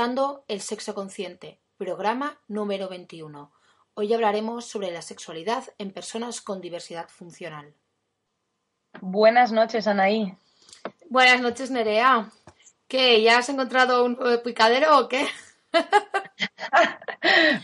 Escuchando 0.00 0.46
El 0.48 0.62
Sexo 0.62 0.94
Consciente, 0.94 1.60
programa 1.76 2.40
número 2.48 2.88
21. 2.88 3.52
Hoy 3.92 4.14
hablaremos 4.14 4.64
sobre 4.64 4.90
la 4.90 5.02
sexualidad 5.02 5.64
en 5.76 5.92
personas 5.92 6.40
con 6.40 6.62
diversidad 6.62 7.10
funcional. 7.10 7.74
Buenas 9.02 9.52
noches, 9.52 9.86
Anaí. 9.86 10.34
Buenas 11.10 11.42
noches, 11.42 11.70
Nerea. 11.70 12.30
¿Qué? 12.88 13.20
¿Ya 13.20 13.36
has 13.36 13.50
encontrado 13.50 14.06
un 14.06 14.18
picadero 14.42 15.00
o 15.00 15.06
qué? 15.06 15.28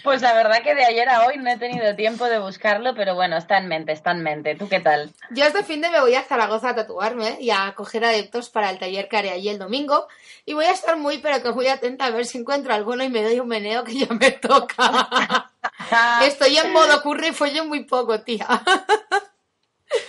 Pues 0.03 0.23
la 0.23 0.35
verdad 0.35 0.63
que 0.63 0.75
de 0.75 0.85
ayer 0.85 1.09
a 1.09 1.27
hoy 1.27 1.39
no 1.39 1.51
he 1.51 1.57
tenido 1.57 1.95
tiempo 1.97 2.27
de 2.27 2.39
buscarlo, 2.39 2.95
pero 2.95 3.15
bueno, 3.15 3.37
está 3.37 3.59
en 3.59 3.69
mente, 3.69 3.93
está 3.93 4.13
en 4.13 4.23
mente. 4.23 4.55
¿Tú 4.55 4.69
qué 4.69 4.81
tal? 4.81 5.13
Yo 5.31 5.45
este 5.45 5.63
fin 5.63 5.81
de 5.81 5.91
me 5.91 6.01
voy 6.01 6.15
a 6.15 6.23
Zaragoza 6.23 6.71
a 6.71 6.75
tatuarme 6.75 7.39
y 7.41 7.51
a 7.51 7.75
coger 7.75 8.05
adeptos 8.05 8.51
para 8.51 8.71
el 8.71 8.79
taller 8.79 9.09
que 9.09 9.17
haré 9.17 9.31
allí 9.31 9.49
el 9.49 9.59
domingo. 9.59 10.07
Y 10.45 10.55
voy 10.55 10.67
a 10.67 10.73
estar 10.73 10.97
muy, 10.97 11.19
pero 11.19 11.43
que 11.43 11.53
muy 11.53 11.67
atenta 11.67 12.07
a 12.07 12.11
ver 12.11 12.27
si 12.27 12.39
encuentro 12.39 12.73
alguno 12.73 13.05
y 13.05 13.09
me 13.09 13.23
doy 13.23 13.41
un 13.41 13.49
meneo 13.49 13.85
que 13.85 13.95
ya 13.95 14.07
me 14.09 14.31
toca. 14.33 15.51
Estoy 16.23 16.57
en 16.57 16.73
modo 16.73 17.03
curry 17.03 17.29
y 17.29 17.33
follo 17.33 17.65
muy 17.65 17.85
poco, 17.85 18.21
tía. 18.21 18.47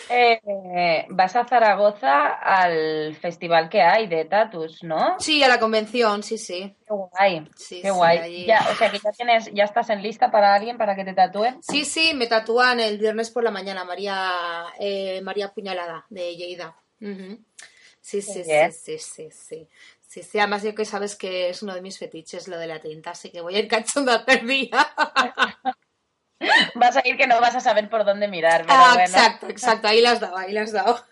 Eh, 0.09 1.05
vas 1.09 1.35
a 1.35 1.45
Zaragoza 1.45 2.33
al 2.33 3.15
festival 3.15 3.69
que 3.69 3.81
hay 3.81 4.07
de 4.07 4.25
tatus, 4.25 4.83
¿no? 4.83 5.19
Sí, 5.19 5.43
a 5.43 5.47
la 5.47 5.59
convención, 5.59 6.23
sí, 6.23 6.37
sí. 6.37 6.75
Qué 6.87 6.93
guay. 6.93 7.49
qué 7.69 7.91
guay. 7.91 8.45
Ya, 8.45 8.65
o 8.71 8.75
sea 8.75 8.89
que 8.89 8.99
ya 8.99 9.11
tienes, 9.11 9.51
ya 9.53 9.65
estás 9.65 9.89
en 9.89 10.01
lista 10.01 10.31
para 10.31 10.53
alguien 10.53 10.77
para 10.77 10.95
que 10.95 11.03
te 11.03 11.13
tatúen. 11.13 11.61
Sí, 11.61 11.83
sí, 11.85 12.13
me 12.13 12.27
tatúan 12.27 12.79
el 12.79 12.97
viernes 12.97 13.29
por 13.29 13.43
la 13.43 13.51
mañana, 13.51 13.83
María, 13.83 14.65
eh, 14.79 15.21
María 15.21 15.53
Puñalada, 15.53 16.05
de 16.09 16.35
Lleida. 16.35 16.75
sí, 16.99 18.21
sí, 18.21 18.43
sí, 18.43 18.71
sí, 18.71 18.97
sí, 18.97 19.29
sí. 19.31 19.69
Sí, 20.07 20.23
sí, 20.23 20.39
además 20.39 20.63
yo 20.63 20.73
que 20.73 20.85
sabes 20.85 21.17
que 21.17 21.49
es 21.49 21.61
uno 21.61 21.75
de 21.75 21.81
mis 21.81 21.99
fetiches 21.99 22.47
lo 22.47 22.57
de 22.57 22.67
la 22.67 22.79
tinta, 22.79 23.11
así 23.11 23.29
que 23.29 23.41
voy 23.41 23.55
a 23.55 23.59
ir 23.59 23.67
cachando 23.67 24.23
día. 24.45 24.69
Vas 26.75 26.97
a 26.97 27.07
ir 27.07 27.17
que 27.17 27.27
no 27.27 27.41
vas 27.41 27.55
a 27.55 27.59
saber 27.59 27.89
por 27.89 28.05
dónde 28.05 28.27
mirar. 28.27 28.65
ah, 28.67 28.95
Exacto, 28.99 29.47
exacto, 29.49 29.87
ahí 29.87 30.01
las 30.01 30.13
has 30.13 30.19
dado, 30.21 30.37
ahí 30.37 30.53
las 30.53 30.73
has 30.73 30.73
dado. 30.85 31.03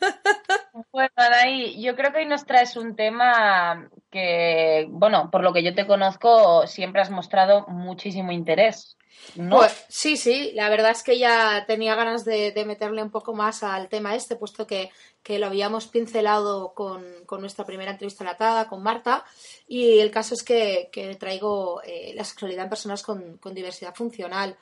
Bueno, 0.91 1.11
Anaí, 1.15 1.81
yo 1.81 1.95
creo 1.95 2.11
que 2.11 2.19
hoy 2.19 2.25
nos 2.25 2.45
traes 2.45 2.75
un 2.75 2.95
tema 2.95 3.89
que, 4.11 4.85
bueno, 4.89 5.29
por 5.31 5.41
lo 5.41 5.53
que 5.53 5.63
yo 5.63 5.73
te 5.73 5.87
conozco, 5.87 6.67
siempre 6.67 7.01
has 7.01 7.09
mostrado 7.09 7.65
muchísimo 7.67 8.31
interés. 8.31 8.97
¿no? 9.35 9.57
Pues, 9.57 9.85
sí, 9.87 10.17
sí, 10.17 10.51
la 10.53 10.69
verdad 10.69 10.91
es 10.91 11.01
que 11.01 11.17
ya 11.17 11.65
tenía 11.65 11.95
ganas 11.95 12.25
de, 12.25 12.53
meterle 12.67 13.01
un 13.01 13.09
poco 13.09 13.33
más 13.33 13.63
al 13.63 13.87
tema 13.87 14.13
este, 14.13 14.35
puesto 14.35 14.67
que, 14.67 14.91
lo 15.27 15.47
habíamos 15.47 15.87
pincelado 15.87 16.73
con, 16.73 17.03
nuestra 17.39 17.65
primera 17.65 17.91
entrevista 17.91 18.23
latada, 18.23 18.67
con 18.67 18.83
Marta, 18.83 19.23
y 19.67 19.99
el 19.99 20.11
caso 20.11 20.35
es 20.35 20.43
que, 20.43 21.17
traigo 21.19 21.81
eh, 21.83 22.13
la 22.15 22.23
sexualidad 22.23 22.65
en 22.65 22.69
personas 22.69 23.01
con 23.01 23.39
diversidad 23.53 23.95
funcional 23.95 24.55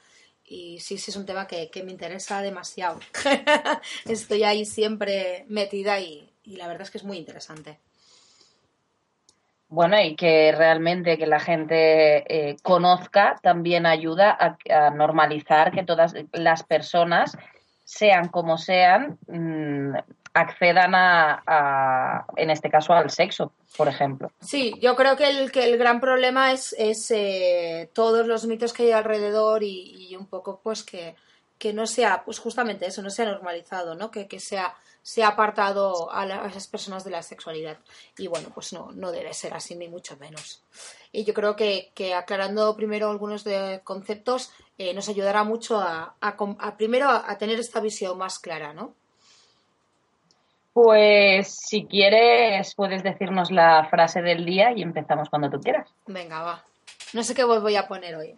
y 0.46 0.80
sí, 0.80 0.98
sí 0.98 1.12
es 1.12 1.18
un 1.18 1.26
tema 1.26 1.48
que, 1.48 1.70
me 1.84 1.92
interesa 1.92 2.42
demasiado. 2.42 3.00
Estoy 4.06 4.44
ahí 4.44 4.66
siempre 4.66 5.46
metida 5.48 6.00
y, 6.00 6.30
la 6.46 6.68
verdad 6.68 6.84
es 6.84 6.92
que 6.92 6.98
es 6.98 7.04
muy 7.04 7.18
interesante. 7.18 7.80
Bueno, 9.70 10.00
y 10.00 10.16
que 10.16 10.52
realmente 10.52 11.18
que 11.18 11.26
la 11.26 11.40
gente 11.40 12.50
eh, 12.50 12.58
conozca 12.62 13.40
también 13.42 13.86
ayuda 13.86 14.38
a, 14.70 14.90
normalizar 14.92 15.72
que 15.72 15.84
todas 15.84 16.14
las 16.32 16.64
personas, 16.64 17.36
sean 17.84 18.28
como 18.30 18.58
sean, 18.58 19.18
mm, 19.28 19.96
accedan 20.34 20.94
a, 20.96 22.26
en 22.36 22.50
este 22.50 22.70
caso, 22.70 22.94
al 22.94 23.10
sexo, 23.10 23.54
por 23.78 23.88
ejemplo. 23.88 24.32
Sí, 24.42 24.74
yo 24.82 24.96
creo 24.96 25.16
que 25.16 25.30
el, 25.30 25.52
que 25.52 25.64
el 25.66 25.78
gran 25.78 26.00
problema 26.00 26.52
es, 26.52 26.76
es 26.78 27.12
eh, 27.12 27.90
todos 27.94 28.26
los 28.26 28.46
mitos 28.48 28.74
que 28.74 28.84
hay 28.84 28.92
alrededor 28.92 29.64
y, 29.64 30.16
un 30.18 30.28
poco 30.28 30.60
pues 30.62 30.84
que, 30.84 31.16
que, 31.58 31.74
no 31.74 31.88
sea, 31.88 32.24
pues 32.24 32.40
justamente 32.40 32.86
eso, 32.86 33.02
no 33.02 33.10
sea 33.10 33.26
normalizado, 33.26 33.96
¿no? 33.96 34.12
Que, 34.12 34.28
que 34.28 34.40
sea, 34.40 34.76
sea 35.02 35.30
apartado 35.30 36.12
a, 36.12 36.26
esas 36.48 36.68
personas 36.68 37.04
de 37.04 37.12
la 37.12 37.24
sexualidad. 37.24 37.78
Y 38.18 38.28
bueno, 38.28 38.50
pues 38.54 38.74
no, 38.74 38.92
no 38.92 39.12
debe 39.12 39.34
ser 39.34 39.54
así, 39.54 39.76
ni 39.76 39.88
mucho 39.88 40.18
menos. 40.18 40.64
Y 41.12 41.26
yo 41.26 41.34
creo 41.34 41.56
que, 41.56 41.92
que 41.94 42.16
aclarando 42.16 42.76
primero 42.76 43.10
algunos 43.10 43.44
de 43.44 43.82
conceptos 43.84 44.52
eh, 44.78 44.94
nos 44.94 45.10
ayudará 45.10 45.44
mucho 45.44 45.80
a, 45.80 46.16
a 46.22 46.78
primero 46.78 47.10
a 47.10 47.38
tener 47.38 47.60
esta 47.60 47.80
visión 47.80 48.18
más 48.18 48.40
clara, 48.40 48.74
¿no? 48.74 48.96
Pues 50.74 51.54
si 51.54 51.86
quieres, 51.86 52.74
puedes 52.76 53.04
decirnos 53.04 53.52
la 53.52 53.88
frase 53.90 54.22
del 54.22 54.44
día 54.44 54.72
y 54.76 54.82
empezamos 54.82 55.30
cuando 55.30 55.50
tú 55.50 55.62
quieras. 55.62 55.88
Venga, 56.08 56.42
va. 56.42 56.64
No 57.14 57.24
sé 57.24 57.36
qué 57.36 57.44
voy 57.44 57.76
a 57.76 57.88
poner 57.88 58.16
hoy. 58.16 58.34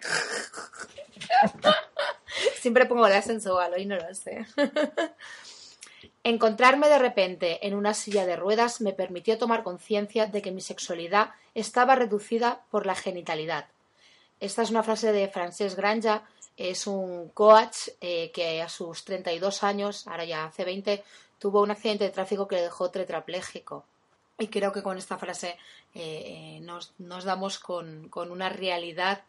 Siempre 2.59 2.85
pongo 2.85 3.07
la 3.07 3.21
sensual, 3.21 3.73
hoy 3.73 3.85
no 3.85 3.95
lo 3.95 4.13
sé. 4.13 4.45
Encontrarme 6.23 6.89
de 6.89 6.97
repente 6.97 7.65
en 7.67 7.75
una 7.75 7.93
silla 7.93 8.25
de 8.25 8.35
ruedas 8.35 8.81
me 8.81 8.93
permitió 8.93 9.37
tomar 9.37 9.63
conciencia 9.63 10.25
de 10.25 10.41
que 10.41 10.51
mi 10.51 10.59
sexualidad 10.59 11.29
estaba 11.53 11.95
reducida 11.95 12.63
por 12.71 12.85
la 12.85 12.95
genitalidad. 12.95 13.67
Esta 14.39 14.63
es 14.63 14.71
una 14.71 14.83
frase 14.83 15.11
de 15.13 15.29
Francesc 15.29 15.77
Granja, 15.77 16.23
es 16.57 16.87
un 16.87 17.29
coach 17.29 17.89
eh, 18.01 18.31
que 18.33 18.61
a 18.61 18.69
sus 18.69 19.05
32 19.05 19.63
años, 19.63 20.07
ahora 20.07 20.25
ya 20.25 20.45
hace 20.45 20.65
20, 20.65 21.03
tuvo 21.39 21.61
un 21.61 21.71
accidente 21.71 22.05
de 22.05 22.09
tráfico 22.11 22.47
que 22.47 22.55
le 22.55 22.63
dejó 22.63 22.89
tetrapléjico. 22.89 23.85
Y 24.37 24.47
creo 24.47 24.71
que 24.71 24.83
con 24.83 24.97
esta 24.97 25.17
frase 25.17 25.57
eh, 25.93 26.59
nos, 26.61 26.93
damos 26.97 27.59
con, 27.59 28.11
una 28.13 28.49
realidad 28.49 29.23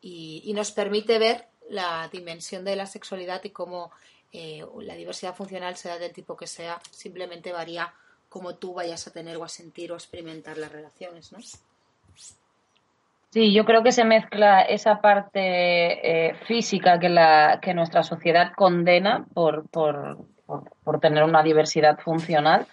y, 0.00 0.52
nos 0.54 0.70
permite 0.70 1.18
ver 1.18 1.46
la 1.68 2.08
dimensión 2.12 2.64
de 2.64 2.76
la 2.76 2.86
sexualidad 2.86 3.42
y 3.44 3.50
cómo 3.50 3.90
eh, 4.32 4.64
la 4.80 4.94
diversidad 4.94 5.34
funcional, 5.34 5.76
sea 5.76 5.98
del 5.98 6.12
tipo 6.12 6.36
que 6.36 6.46
sea, 6.46 6.80
simplemente 6.90 7.52
varía 7.52 7.92
cómo 8.28 8.54
tú 8.54 8.74
vayas 8.74 9.06
a 9.06 9.12
tener 9.12 9.36
o 9.36 9.44
a 9.44 9.48
sentir 9.48 9.90
o 9.90 9.94
a 9.94 9.98
experimentar 9.98 10.56
las 10.58 10.72
relaciones, 10.72 11.32
¿no? 11.32 11.38
Sí, 13.32 13.52
yo 13.52 13.64
creo 13.64 13.82
que 13.82 13.92
se 13.92 14.04
mezcla 14.04 14.60
esa 14.60 15.00
parte 15.00 15.40
eh, 15.40 16.34
física 16.46 17.00
que, 17.00 17.08
la, 17.08 17.60
que 17.62 17.72
nuestra 17.72 18.02
sociedad 18.02 18.52
condena 18.54 19.26
por, 19.32 19.66
por, 19.68 20.18
por, 20.84 21.00
tener 21.00 21.24
una 21.24 21.42
diversidad 21.42 21.98
funcional, 21.98 22.66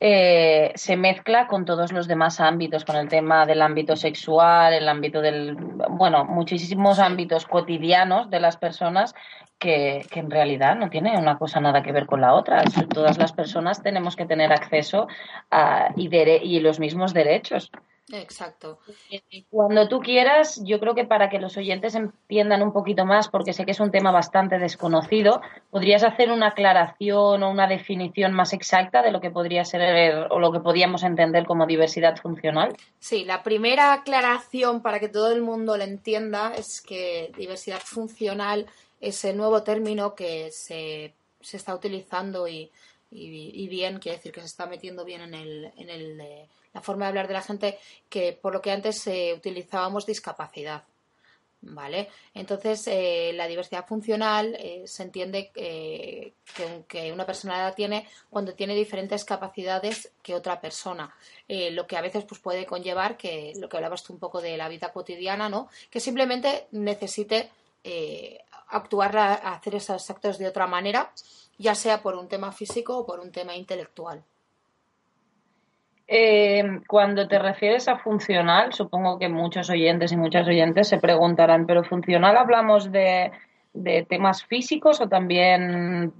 eh, 0.00 0.72
se 0.74 0.96
mezcla 0.96 1.46
con 1.46 1.64
todos 1.64 1.92
los 1.92 2.08
demás 2.08 2.40
ámbitos, 2.40 2.84
con 2.84 2.96
el 2.96 3.08
tema 3.08 3.46
del 3.46 3.62
ámbito 3.62 3.94
sexual, 3.94 4.74
el 4.74 4.88
ámbito 4.88 5.20
del, 5.20 5.54
bueno, 5.90 6.24
muchísimos 6.24 6.98
ámbitos 6.98 7.46
cotidianos 7.46 8.28
de 8.28 8.40
las 8.40 8.56
personas 8.56 9.14
que, 9.62 10.04
en 10.14 10.30
realidad 10.30 10.74
no 10.74 10.90
tienen 10.90 11.18
una 11.18 11.38
cosa 11.38 11.60
nada 11.60 11.82
que 11.82 11.92
ver 11.92 12.06
con 12.06 12.20
la 12.20 12.34
otra. 12.34 12.64
Todas 12.92 13.16
las 13.16 13.32
personas 13.32 13.80
tenemos 13.80 14.16
que 14.16 14.26
tener 14.26 14.52
acceso 14.52 15.06
a, 15.52 15.90
y 15.94 16.60
los 16.60 16.80
mismos 16.80 17.14
derechos. 17.14 17.70
Exacto. 18.10 18.80
Cuando 19.48 19.88
tú 19.88 20.00
quieras, 20.00 20.60
yo 20.64 20.80
creo 20.80 20.94
que 20.94 21.04
para 21.04 21.30
que 21.30 21.38
los 21.38 21.56
oyentes 21.56 21.94
entiendan 21.94 22.62
un 22.62 22.72
poquito 22.72 23.06
más, 23.06 23.28
porque 23.28 23.52
sé 23.52 23.64
que 23.64 23.70
es 23.70 23.80
un 23.80 23.92
tema 23.92 24.10
bastante 24.10 24.58
desconocido, 24.58 25.40
podrías 25.70 26.02
hacer 26.02 26.32
una 26.32 26.48
aclaración 26.48 27.42
o 27.42 27.50
una 27.50 27.68
definición 27.68 28.32
más 28.32 28.52
exacta 28.52 29.02
de 29.02 29.12
lo 29.12 29.20
que 29.20 29.30
podría 29.30 29.64
ser 29.64 30.26
o 30.30 30.40
lo 30.40 30.52
que 30.52 30.60
podríamos 30.60 31.04
entender 31.04 31.46
como 31.46 31.66
diversidad 31.66 32.16
funcional. 32.16 32.76
Sí, 32.98 33.24
la 33.24 33.42
primera 33.42 33.92
aclaración 33.92 34.82
para 34.82 34.98
que 34.98 35.08
todo 35.08 35.32
el 35.32 35.40
mundo 35.40 35.76
lo 35.76 35.84
entienda 35.84 36.52
es 36.54 36.80
que 36.80 37.32
diversidad 37.36 37.80
funcional 37.80 38.66
es 39.00 39.24
el 39.24 39.36
nuevo 39.36 39.62
término 39.62 40.14
que 40.14 40.50
se, 40.50 41.14
se 41.40 41.56
está 41.56 41.74
utilizando 41.74 42.48
y, 42.48 42.70
y, 43.10 43.68
bien, 43.68 43.98
quiere 43.98 44.16
decir 44.16 44.32
que 44.32 44.40
se 44.40 44.46
está 44.46 44.66
metiendo 44.66 45.04
bien 45.04 45.20
en 45.20 45.34
el, 45.34 45.72
en 45.76 45.88
el 45.88 46.48
la 46.74 46.80
forma 46.80 47.04
de 47.04 47.08
hablar 47.10 47.28
de 47.28 47.34
la 47.34 47.42
gente 47.42 47.78
que 48.08 48.32
por 48.32 48.52
lo 48.52 48.60
que 48.60 48.70
antes 48.70 49.06
eh, 49.06 49.34
utilizábamos 49.36 50.06
discapacidad. 50.06 50.84
¿Vale? 51.64 52.08
Entonces, 52.34 52.88
eh, 52.88 53.30
la 53.34 53.46
diversidad 53.46 53.86
funcional 53.86 54.56
eh, 54.58 54.82
se 54.84 55.04
entiende 55.04 55.52
que, 55.54 56.34
que, 56.88 57.12
una 57.12 57.24
persona 57.24 57.62
la 57.62 57.72
tiene 57.72 58.08
cuando 58.28 58.52
tiene 58.54 58.74
diferentes 58.74 59.24
capacidades 59.24 60.10
que 60.24 60.34
otra 60.34 60.60
persona. 60.60 61.14
lo 61.48 61.86
que 61.86 61.96
a 61.96 62.00
veces 62.00 62.24
pues, 62.24 62.40
puede 62.40 62.66
conllevar 62.66 63.16
que 63.16 63.52
lo 63.60 63.68
que 63.68 63.76
hablabas 63.76 64.02
tú 64.02 64.12
un 64.12 64.18
poco 64.18 64.40
de 64.40 64.56
la 64.56 64.68
vida 64.68 64.92
cotidiana, 64.92 65.48
¿no? 65.48 65.68
Que 65.88 66.00
simplemente 66.00 66.66
necesite 66.72 67.50
actuar, 68.70 69.16
hacer 69.16 69.76
esos 69.76 70.10
actos 70.10 70.38
de 70.38 70.48
otra 70.48 70.66
manera, 70.66 71.12
ya 71.58 71.76
sea 71.76 72.02
por 72.02 72.16
un 72.16 72.26
tema 72.26 72.50
físico 72.50 72.98
o 72.98 73.06
por 73.06 73.20
un 73.20 73.30
tema 73.30 73.54
intelectual. 73.54 74.24
Eh, 76.14 76.62
cuando 76.86 77.26
te 77.26 77.38
refieres 77.38 77.88
a 77.88 77.96
funcional, 77.96 78.74
supongo 78.74 79.18
que 79.18 79.30
muchos 79.30 79.70
oyentes 79.70 80.12
y 80.12 80.18
muchas 80.18 80.46
oyentes 80.46 80.86
se 80.86 80.98
preguntarán, 80.98 81.64
¿pero 81.64 81.84
funcional 81.84 82.36
hablamos 82.36 82.92
de, 82.92 83.32
temas 84.10 84.44
físicos 84.44 85.00
o 85.00 85.08
también 85.08 86.12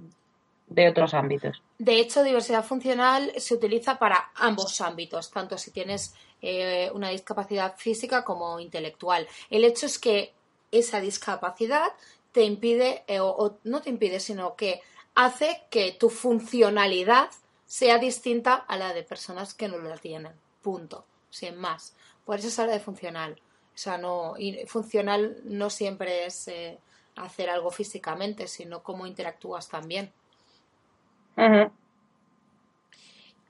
de 0.65 0.89
otros 0.89 1.13
ámbitos. 1.13 1.61
De 1.77 1.99
hecho, 1.99 2.23
diversidad 2.23 2.63
funcional 2.63 3.33
se 3.37 3.53
utiliza 3.53 3.99
para 3.99 4.31
ambos 4.33 4.81
ámbitos, 4.81 5.29
tanto 5.29 5.59
si 5.59 5.69
tienes 5.69 6.15
eh, 6.41 6.89
una 6.95 7.09
discapacidad 7.09 7.75
física 7.77 8.23
como 8.23 8.59
intelectual. 8.59 9.27
El 9.51 9.63
hecho 9.63 9.85
es 9.85 9.99
que 9.99 10.33
esa 10.71 11.01
discapacidad 11.01 11.89
te 12.31 12.41
impide, 12.45 13.03
eh, 13.05 13.19
o, 13.19 13.59
no 13.63 13.81
te 13.83 13.91
impide, 13.91 14.19
sino 14.19 14.55
que 14.55 14.81
hace 15.13 15.61
que 15.69 15.91
tu 15.91 16.09
funcionalidad 16.09 17.29
sea 17.73 17.97
distinta 17.97 18.53
a 18.53 18.77
la 18.77 18.93
de 18.93 19.01
personas 19.01 19.55
que 19.55 19.67
no 19.67 19.79
la 19.79 19.97
tienen. 19.97 20.31
Punto. 20.61 21.07
Sin 21.31 21.57
más. 21.57 21.95
Por 22.23 22.37
eso 22.37 22.51
se 22.51 22.61
habla 22.61 22.73
de 22.73 22.79
funcional. 22.79 23.41
O 23.73 23.77
sea, 23.77 23.97
no, 23.97 24.35
y 24.37 24.63
funcional 24.67 25.37
no 25.45 25.71
siempre 25.71 26.27
es 26.27 26.47
eh, 26.49 26.77
hacer 27.15 27.49
algo 27.49 27.71
físicamente, 27.71 28.47
sino 28.47 28.83
cómo 28.83 29.07
interactúas 29.07 29.69
también. 29.69 30.13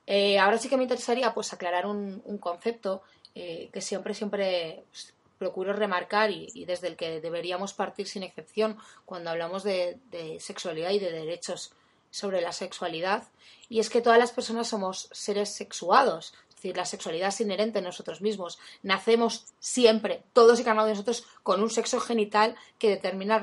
Eh, 0.06 0.38
ahora 0.38 0.56
sí 0.56 0.70
que 0.70 0.78
me 0.78 0.84
interesaría 0.84 1.34
pues 1.34 1.52
aclarar 1.52 1.84
un, 1.84 2.38
concepto 2.40 3.02
eh, 3.34 3.68
que 3.74 3.82
siempre, 3.82 4.14
siempre 4.14 4.84
pues, 4.90 5.12
procuro 5.36 5.74
remarcar 5.74 6.30
y, 6.30 6.64
desde 6.64 6.88
el 6.88 6.96
que 6.96 7.20
deberíamos 7.20 7.74
partir 7.74 8.06
sin 8.06 8.22
excepción 8.22 8.78
cuando 9.04 9.28
hablamos 9.28 9.64
de, 9.64 9.98
de 10.10 10.40
sexualidad 10.40 10.92
y 10.92 10.98
de 10.98 11.12
derechos 11.12 11.74
sobre 12.14 12.40
la 12.40 12.52
sexualidad, 12.52 13.24
y 13.68 13.80
es 13.80 13.90
que 13.90 14.00
todas 14.00 14.18
las 14.18 14.30
personas 14.30 14.68
somos 14.68 15.08
seres 15.10 15.54
sexuados, 15.54 16.32
decir, 16.64 16.76
la 16.76 16.86
sexualidad 16.86 17.28
es 17.28 17.40
inherente 17.40 17.78
en 17.78 17.84
nosotros 17.84 18.20
mismos. 18.20 18.58
Nacemos 18.82 19.46
siempre, 19.60 20.22
todos 20.32 20.58
y 20.58 20.64
cada 20.64 20.74
uno 20.74 20.86
de 20.86 20.92
nosotros, 20.92 21.24
con 21.42 21.62
un 21.62 21.70
sexo 21.70 22.00
genital 22.00 22.56
que 22.78 22.88
determina 22.88 23.36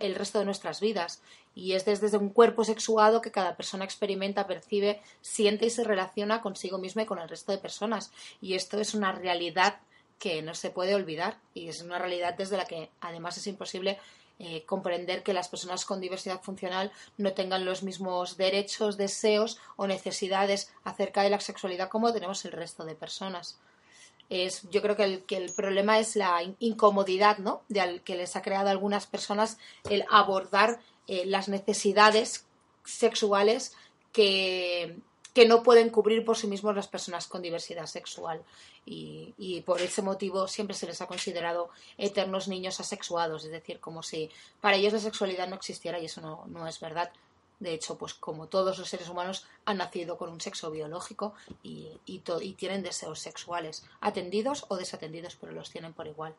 el 0.00 0.14
resto 0.14 0.38
de 0.38 0.44
nuestras 0.44 0.80
vidas. 0.80 1.22
Y 1.54 1.72
es 1.72 1.84
desde 1.84 2.16
un 2.16 2.30
cuerpo 2.30 2.64
sexuado 2.64 3.20
que 3.20 3.30
cada 3.30 3.56
persona 3.56 3.84
experimenta, 3.84 4.46
percibe, 4.46 5.00
siente 5.20 5.66
y 5.66 5.70
se 5.70 5.84
relaciona 5.84 6.42
consigo 6.42 6.78
misma 6.78 7.02
y 7.02 7.06
con 7.06 7.18
el 7.18 7.28
resto 7.28 7.52
de 7.52 7.58
personas. 7.58 8.10
Y 8.40 8.54
esto 8.54 8.80
es 8.80 8.94
una 8.94 9.12
realidad 9.12 9.80
que 10.18 10.42
no 10.42 10.54
se 10.54 10.70
puede 10.70 10.94
olvidar 10.94 11.38
y 11.54 11.68
es 11.68 11.80
una 11.80 11.98
realidad 11.98 12.34
desde 12.36 12.58
la 12.58 12.66
que 12.66 12.90
además 13.00 13.38
es 13.38 13.46
imposible 13.46 13.98
eh, 14.42 14.64
comprender 14.64 15.22
que 15.22 15.34
las 15.34 15.48
personas 15.48 15.84
con 15.84 16.00
diversidad 16.00 16.40
funcional 16.40 16.90
no 17.18 17.34
tengan 17.34 17.66
los 17.66 17.82
mismos 17.82 18.38
derechos, 18.38 18.96
deseos 18.96 19.58
o 19.76 19.86
necesidades 19.86 20.72
acerca 20.82 21.22
de 21.22 21.28
la 21.28 21.38
sexualidad 21.40 21.90
como 21.90 22.10
tenemos 22.10 22.42
el 22.46 22.52
resto 22.52 22.86
de 22.86 22.94
personas. 22.94 23.58
Es, 24.30 24.62
yo 24.70 24.80
creo 24.80 24.96
que 24.96 25.04
el, 25.04 25.24
que 25.24 25.36
el 25.36 25.52
problema 25.52 25.98
es 25.98 26.16
la 26.16 26.40
incomodidad 26.58 27.36
¿no? 27.36 27.60
de 27.68 27.82
al, 27.82 28.00
que 28.00 28.16
les 28.16 28.34
ha 28.34 28.40
creado 28.40 28.68
a 28.68 28.70
algunas 28.70 29.06
personas 29.06 29.58
el 29.90 30.06
abordar 30.08 30.80
eh, 31.06 31.26
las 31.26 31.50
necesidades 31.50 32.46
sexuales 32.82 33.76
que, 34.10 34.96
que 35.34 35.46
no 35.46 35.62
pueden 35.62 35.90
cubrir 35.90 36.24
por 36.24 36.36
sí 36.36 36.46
mismos 36.46 36.74
las 36.74 36.88
personas 36.88 37.26
con 37.26 37.42
diversidad 37.42 37.86
sexual. 37.86 38.42
Y, 38.86 39.62
por 39.64 39.80
ese 39.80 40.02
motivo 40.02 40.48
siempre 40.48 40.74
se 40.74 40.86
les 40.86 41.00
ha 41.00 41.06
considerado 41.06 41.70
eternos 41.96 42.48
niños 42.48 42.80
asexuados, 42.80 43.44
es 43.44 43.50
decir, 43.50 43.78
como 43.78 44.02
si 44.02 44.30
para 44.60 44.76
ellos 44.76 44.92
la 44.92 44.98
sexualidad 44.98 45.48
no 45.48 45.54
existiera 45.54 45.98
y 46.00 46.06
eso 46.06 46.20
no, 46.46 46.66
es 46.66 46.80
verdad. 46.80 47.10
De 47.60 47.74
hecho, 47.74 47.98
pues 47.98 48.14
como 48.14 48.46
todos 48.46 48.78
los 48.78 48.88
seres 48.88 49.08
humanos 49.08 49.46
han 49.66 49.76
nacido 49.76 50.16
con 50.16 50.30
un 50.30 50.40
sexo 50.40 50.70
biológico 50.70 51.34
y, 51.62 51.88
y, 52.06 52.20
tienen 52.54 52.82
deseos 52.82 53.20
sexuales, 53.20 53.86
atendidos 54.00 54.64
o 54.68 54.76
desatendidos, 54.76 55.36
pero 55.36 55.52
los 55.52 55.70
tienen 55.70 55.92
por 55.92 56.06
igual. 56.06 56.34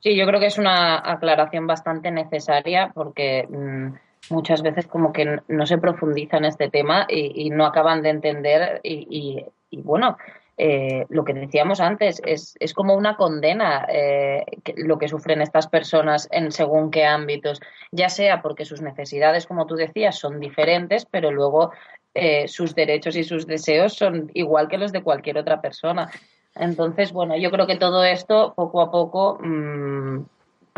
Sí, 0.00 0.16
yo 0.16 0.26
creo 0.26 0.40
que 0.40 0.46
es 0.46 0.58
una 0.58 0.96
aclaración 0.96 1.66
bastante 1.66 2.10
necesaria 2.10 2.90
porque 2.94 3.46
mm, 3.48 3.94
muchas 4.30 4.62
veces 4.62 4.86
como 4.86 5.12
que 5.12 5.40
no 5.48 5.66
se 5.66 5.78
profundiza 5.78 6.36
en 6.36 6.46
este 6.46 6.68
tema 6.70 7.06
y, 7.08 7.50
no 7.50 7.66
acaban 7.66 8.02
de 8.02 8.10
entender 8.10 8.80
y, 8.82 9.44
bueno, 9.72 10.16
eh, 10.56 11.06
lo 11.08 11.24
que 11.24 11.34
decíamos 11.34 11.80
antes, 11.80 12.20
es, 12.24 12.56
es 12.58 12.74
como 12.74 12.94
una 12.94 13.16
condena 13.16 13.86
eh, 13.88 14.44
lo 14.76 14.98
que 14.98 15.06
sufren 15.06 15.40
estas 15.40 15.68
personas 15.68 16.28
en 16.32 16.50
según 16.50 16.90
qué 16.90 17.04
ámbitos, 17.04 17.60
ya 17.92 18.08
sea 18.08 18.42
porque 18.42 18.64
sus 18.64 18.82
necesidades, 18.82 19.46
como 19.46 19.66
tú 19.66 19.76
decías, 19.76 20.18
son 20.18 20.40
diferentes, 20.40 21.06
pero 21.06 21.30
luego 21.30 21.70
eh, 22.14 22.48
sus 22.48 22.74
derechos 22.74 23.14
y 23.14 23.22
sus 23.22 23.46
deseos 23.46 23.94
son 23.94 24.30
igual 24.34 24.66
que 24.68 24.78
los 24.78 24.90
de 24.90 25.04
cualquier 25.04 25.38
otra 25.38 25.60
persona. 25.60 26.10
Entonces, 26.56 27.12
bueno, 27.12 27.36
yo 27.36 27.52
creo 27.52 27.68
que 27.68 27.76
todo 27.76 28.02
esto 28.02 28.54
poco 28.56 28.80
a 28.80 28.90
poco 28.90 29.38
mm, 29.40 30.24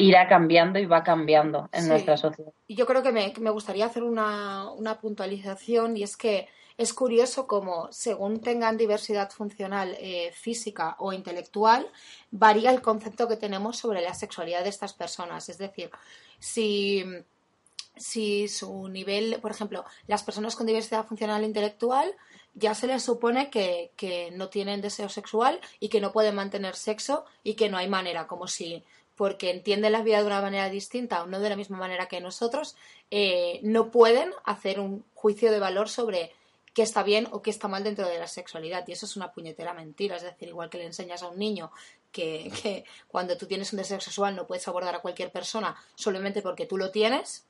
irá 0.01 0.29
cambiando 0.29 0.79
y 0.79 0.87
va 0.87 1.03
cambiando 1.03 1.69
en 1.73 1.89
nuestra 1.89 2.17
sociedad. 2.17 2.53
Y 2.67 2.75
yo 2.75 2.87
creo 2.87 3.03
que 3.03 3.13
me, 3.13 3.51
gustaría 3.51 3.87
hacer 3.87 4.03
una, 4.03 4.99
puntualización 5.01 5.97
y 5.97 6.03
es 6.03 6.17
que 6.17 6.49
es 6.77 6.95
curioso 6.95 7.47
cómo, 7.47 7.89
según 7.93 8.41
tengan 8.41 8.79
diversidad 8.79 9.31
funcional 9.31 9.97
eh, 10.01 10.33
física 10.33 10.97
o 10.99 11.13
intelectual, 11.13 11.87
varía 12.31 12.71
el 12.71 12.81
concepto 12.81 13.29
que 13.29 13.37
tenemos 13.37 13.77
sobre 13.77 14.01
la 14.01 14.15
sexualidad 14.15 14.63
de 14.63 14.71
estas 14.71 14.95
personas. 14.95 15.49
Es 15.51 15.59
decir, 15.59 15.91
si, 16.39 17.05
si 17.97 18.49
su 18.49 18.89
nivel, 18.89 19.39
por 19.43 19.51
ejemplo, 19.51 19.85
las 20.07 20.23
personas 20.23 20.57
con 20.57 20.67
diversidad 20.67 21.05
funcional 21.05 21.45
intelectual 21.45 22.15
ya 22.55 22.75
se 22.75 22.87
les 22.87 23.03
supone 23.03 23.51
que, 23.51 23.93
que 23.97 24.31
no 24.33 24.49
tienen 24.49 24.81
deseo 24.81 25.09
sexual 25.09 25.61
y 25.79 25.89
que 25.89 26.01
no 26.01 26.13
pueden 26.13 26.35
mantener 26.35 26.75
sexo 26.77 27.25
y 27.45 27.55
que 27.55 27.69
no 27.69 27.77
hay 27.77 27.89
manera, 27.89 28.27
como 28.27 28.49
si 28.49 28.85
porque 29.21 29.51
entienden 29.51 29.93
la 29.93 30.01
vida 30.01 30.19
de 30.21 30.25
una 30.25 30.41
manera 30.41 30.71
distinta 30.71 31.23
o 31.23 31.27
no 31.27 31.41
de 31.41 31.51
la 31.51 31.57
misma 31.57 31.77
manera 31.77 32.07
que 32.07 32.23
nosotros, 32.23 32.75
eh, 33.11 33.61
no 33.63 33.91
pueden 33.91 34.31
hacer 34.45 34.81
un 34.81 35.05
juicio 35.13 35.53
de 35.53 35.59
valor 35.59 35.91
sobre 35.91 36.33
qué 36.73 36.81
está 36.81 37.03
bien 37.03 37.29
o 37.31 37.43
qué 37.43 37.51
está 37.51 37.69
mal 37.69 37.85
dentro 37.85 38.09
de 38.09 38.19
la 38.19 38.27
sexualidad. 38.27 38.83
Y 38.89 38.93
eso 38.93 39.05
es 39.05 39.17
una 39.17 39.31
puñetera 39.31 39.75
mentira. 39.75 40.17
Es 40.17 40.23
decir, 40.23 40.49
igual 40.49 40.71
que 40.71 40.79
le 40.79 40.87
enseñas 40.87 41.23
a 41.23 41.29
un 41.29 41.39
niño 41.39 41.71
que, 42.11 42.87
cuando 43.09 43.37
tú 43.37 43.45
tienes 43.45 43.71
un 43.75 43.77
deseo 43.77 44.01
sexual 44.01 44.35
no 44.35 44.47
puedes 44.47 44.67
abordar 44.69 44.95
a 44.95 45.03
cualquier 45.03 45.31
persona 45.31 45.77
solamente 45.97 46.41
porque 46.41 46.65
tú 46.65 46.79
lo 46.79 46.91
tienes, 46.91 47.45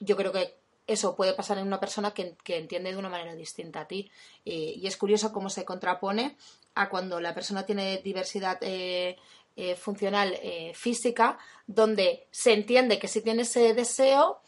yo 0.00 0.16
creo 0.16 0.32
que 0.32 0.56
eso 0.88 1.14
puede 1.14 1.34
pasar 1.34 1.58
en 1.58 1.68
una 1.68 1.78
persona 1.78 2.12
que, 2.12 2.36
entiende 2.44 2.90
de 2.90 2.98
una 2.98 3.08
manera 3.08 3.36
distinta 3.36 3.82
a 3.82 3.86
ti. 3.86 4.10
Eh, 4.44 4.74
y 4.78 4.84
es 4.88 4.96
curioso 4.96 5.32
cómo 5.32 5.48
se 5.48 5.64
contrapone 5.64 6.36
a 6.74 6.88
cuando 6.88 7.20
la 7.20 7.34
persona 7.34 7.64
tiene 7.64 7.98
diversidad 7.98 8.58
eh, 8.62 9.16
eh, 9.56 9.76
funcional 9.76 10.36
eh, 10.42 10.72
física, 10.74 11.38
donde 11.66 12.26
se 12.30 12.52
entiende 12.52 12.98
que 12.98 13.08
si 13.08 13.20
tiene 13.20 13.42
ese 13.42 13.72
deseo, 13.74 14.40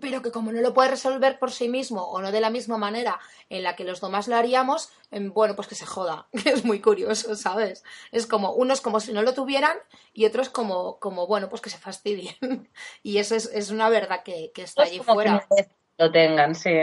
pero 0.00 0.22
que 0.22 0.32
como 0.32 0.50
no 0.50 0.60
lo 0.60 0.74
puede 0.74 0.90
resolver 0.90 1.38
por 1.38 1.52
sí 1.52 1.68
mismo 1.68 2.02
o 2.02 2.20
no 2.20 2.32
de 2.32 2.40
la 2.40 2.50
misma 2.50 2.76
manera 2.76 3.20
en 3.48 3.62
la 3.62 3.76
que 3.76 3.84
los 3.84 4.00
demás 4.00 4.26
lo 4.26 4.36
haríamos, 4.36 4.90
em, 5.12 5.32
bueno, 5.32 5.54
pues 5.54 5.68
que 5.68 5.74
se 5.74 5.86
joda. 5.86 6.26
Es 6.44 6.64
muy 6.64 6.80
curioso, 6.80 7.36
¿sabes? 7.36 7.84
Es 8.10 8.26
como 8.26 8.52
unos 8.52 8.80
como 8.80 9.00
si 9.00 9.12
no 9.12 9.22
lo 9.22 9.34
tuvieran 9.34 9.76
y 10.12 10.26
otros 10.26 10.48
como, 10.48 10.98
como 10.98 11.26
bueno, 11.26 11.48
pues 11.48 11.62
que 11.62 11.70
se 11.70 11.78
fastidien. 11.78 12.34
y 13.02 13.18
eso 13.18 13.36
es, 13.36 13.70
una 13.70 13.88
verdad 13.88 14.22
que, 14.24 14.50
está 14.56 14.82
allí 14.82 14.98
fuera. 14.98 15.46
lo 15.98 16.10
tengan, 16.10 16.54
sí. 16.54 16.74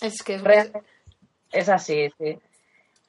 Es 0.00 0.22
que 0.22 0.34
es, 0.34 0.42
es 1.52 1.68
así, 1.68 2.10
sí. 2.18 2.38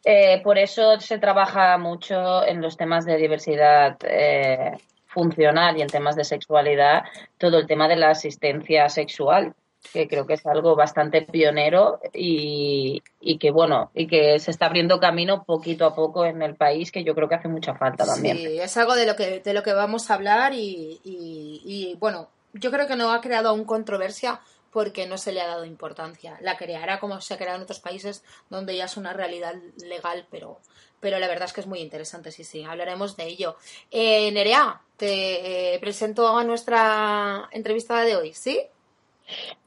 Eh, 0.06 0.42
por 0.44 0.58
eso 0.58 1.00
se 1.00 1.18
trabaja 1.18 1.78
mucho 1.78 2.46
en 2.46 2.62
los 2.62 2.76
temas 2.76 3.06
de 3.06 3.18
diversidad 3.18 3.98
eh, 4.04 4.78
funcional 5.08 5.78
y 5.78 5.82
en 5.82 5.88
temas 5.88 6.16
de 6.16 6.26
sexualidad, 6.26 7.04
todo 7.38 7.60
el 7.60 7.68
tema 7.68 7.88
de 7.88 7.96
la 7.96 8.10
asistencia 8.10 8.90
sexual, 8.90 9.54
que 9.94 10.08
creo 10.08 10.26
que 10.26 10.34
es 10.34 10.46
algo 10.46 10.76
bastante 10.76 11.22
pionero 11.22 12.00
y, 12.14 13.02
que 13.40 13.52
bueno, 13.52 13.92
y 13.94 14.08
que 14.08 14.40
se 14.40 14.52
está 14.52 14.66
abriendo 14.66 15.00
camino 15.00 15.44
poquito 15.44 15.86
a 15.86 15.96
poco 15.96 16.26
en 16.26 16.42
el 16.42 16.56
país, 16.56 16.92
que 16.92 17.04
yo 17.04 17.16
creo 17.16 17.30
que 17.30 17.36
hace 17.36 17.48
mucha 17.48 17.74
falta 17.76 18.06
también. 18.06 18.38
Sí, 18.38 18.60
es 18.60 18.76
algo 18.78 18.96
de 18.96 19.06
lo 19.06 19.16
que, 19.16 19.40
de 19.40 19.54
lo 19.54 19.64
que 19.64 19.74
vamos 19.74 20.10
a 20.10 20.16
hablar 20.16 20.54
y, 20.54 21.00
y 21.04 21.96
bueno, 22.00 22.28
yo 22.54 22.72
creo 22.72 22.88
que 22.88 22.96
no 22.96 23.12
ha 23.12 23.22
creado 23.22 23.50
aún 23.50 23.66
controversia 23.66 24.40
porque 24.74 25.08
no 25.08 25.18
se 25.18 25.32
le 25.32 25.42
ha 25.42 25.48
dado 25.48 25.66
importancia. 25.66 26.38
La 26.42 26.58
creará 26.58 27.00
como 27.00 27.22
se 27.22 27.34
ha 27.34 27.38
creado 27.38 27.58
en 27.58 27.64
otros 27.64 27.80
países 27.80 28.24
donde 28.50 28.76
ya 28.76 28.86
es 28.86 28.98
una 28.98 29.14
realidad 29.14 29.54
legal, 29.78 30.28
pero, 30.32 30.60
pero 31.00 31.20
la 31.20 31.28
verdad 31.28 31.46
es 31.46 31.54
que 31.54 31.62
es 31.62 31.68
muy 31.68 31.80
interesante, 31.80 32.32
sí, 32.32 32.44
sí, 32.44 32.64
hablaremos 32.64 33.16
de 33.16 33.26
ello. 33.26 33.56
Eh, 33.92 34.32
Nerea, 34.32 34.82
te 34.98 35.76
eh, 35.76 35.80
presento 35.80 36.36
a 36.36 36.44
nuestra 36.44 37.48
entrevistada 37.52 38.04
de 38.04 38.16
hoy, 38.16 38.34
¿sí? 38.34 38.60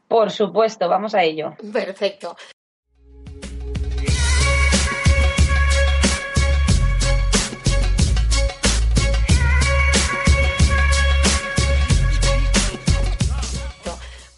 Por 0.09 0.31
supuesto, 0.31 0.89
vamos 0.89 1.15
a 1.15 1.23
ello. 1.23 1.55
Perfecto. 1.73 2.37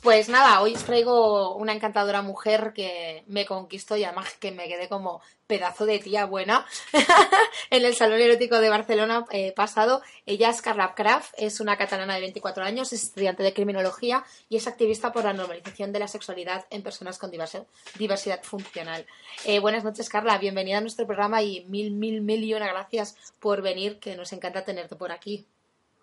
Pues 0.09 0.31
nada, 0.31 0.62
hoy 0.62 0.73
os 0.73 0.85
traigo 0.85 1.55
una 1.57 1.75
encantadora 1.75 2.23
mujer 2.23 2.73
que 2.75 3.25
me 3.27 3.45
conquistó 3.45 3.95
y 3.95 4.05
además 4.05 4.33
que 4.41 4.53
me 4.53 4.67
quedé 4.67 4.88
como 4.88 5.21
pedazo 5.47 5.85
de 5.85 5.99
tía 5.99 6.25
buena 6.25 6.65
en 7.71 7.85
el 7.85 7.95
Salón 7.95 8.19
Erótico 8.19 8.59
de 8.59 8.71
Barcelona 8.71 9.27
eh, 9.31 9.53
pasado. 9.55 10.00
Ella 10.25 10.49
es 10.49 10.62
Carla 10.62 10.95
Kraft, 10.95 11.35
es 11.37 11.61
una 11.61 11.77
catalana 11.77 12.15
de 12.15 12.23
24 12.23 12.65
años, 12.65 12.91
es 12.95 13.03
estudiante 13.03 13.43
de 13.43 13.53
criminología 13.53 14.25
y 14.49 14.57
es 14.57 14.67
activista 14.67 15.12
por 15.12 15.25
la 15.25 15.35
normalización 15.35 15.93
de 15.93 15.99
la 15.99 16.09
sexualidad 16.09 16.65
en 16.71 16.83
personas 16.83 17.19
con 17.19 17.31
diversidad 17.31 18.43
funcional. 18.43 19.05
Eh, 19.45 19.61
buenas 19.61 19.85
noches, 19.85 20.09
Carla, 20.09 20.38
bienvenida 20.38 20.79
a 20.79 20.81
nuestro 20.81 21.07
programa 21.07 21.43
y 21.43 21.67
mil, 21.67 21.91
mil, 21.91 22.23
mil 22.23 22.43
y 22.45 22.55
una 22.55 22.67
gracias 22.67 23.15
por 23.41 23.61
venir, 23.61 23.99
que 23.99 24.17
nos 24.17 24.33
encanta 24.33 24.65
tenerte 24.65 24.97
por 24.97 25.12
aquí. 25.12 25.45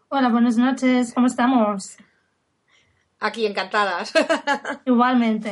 Hola, 0.09 0.29
buenas 0.29 0.57
noches, 0.57 1.12
¿cómo 1.12 1.25
estamos? 1.25 1.97
Aquí, 3.25 3.48
encantadas. 3.48 4.13
Igualmente. 4.86 5.51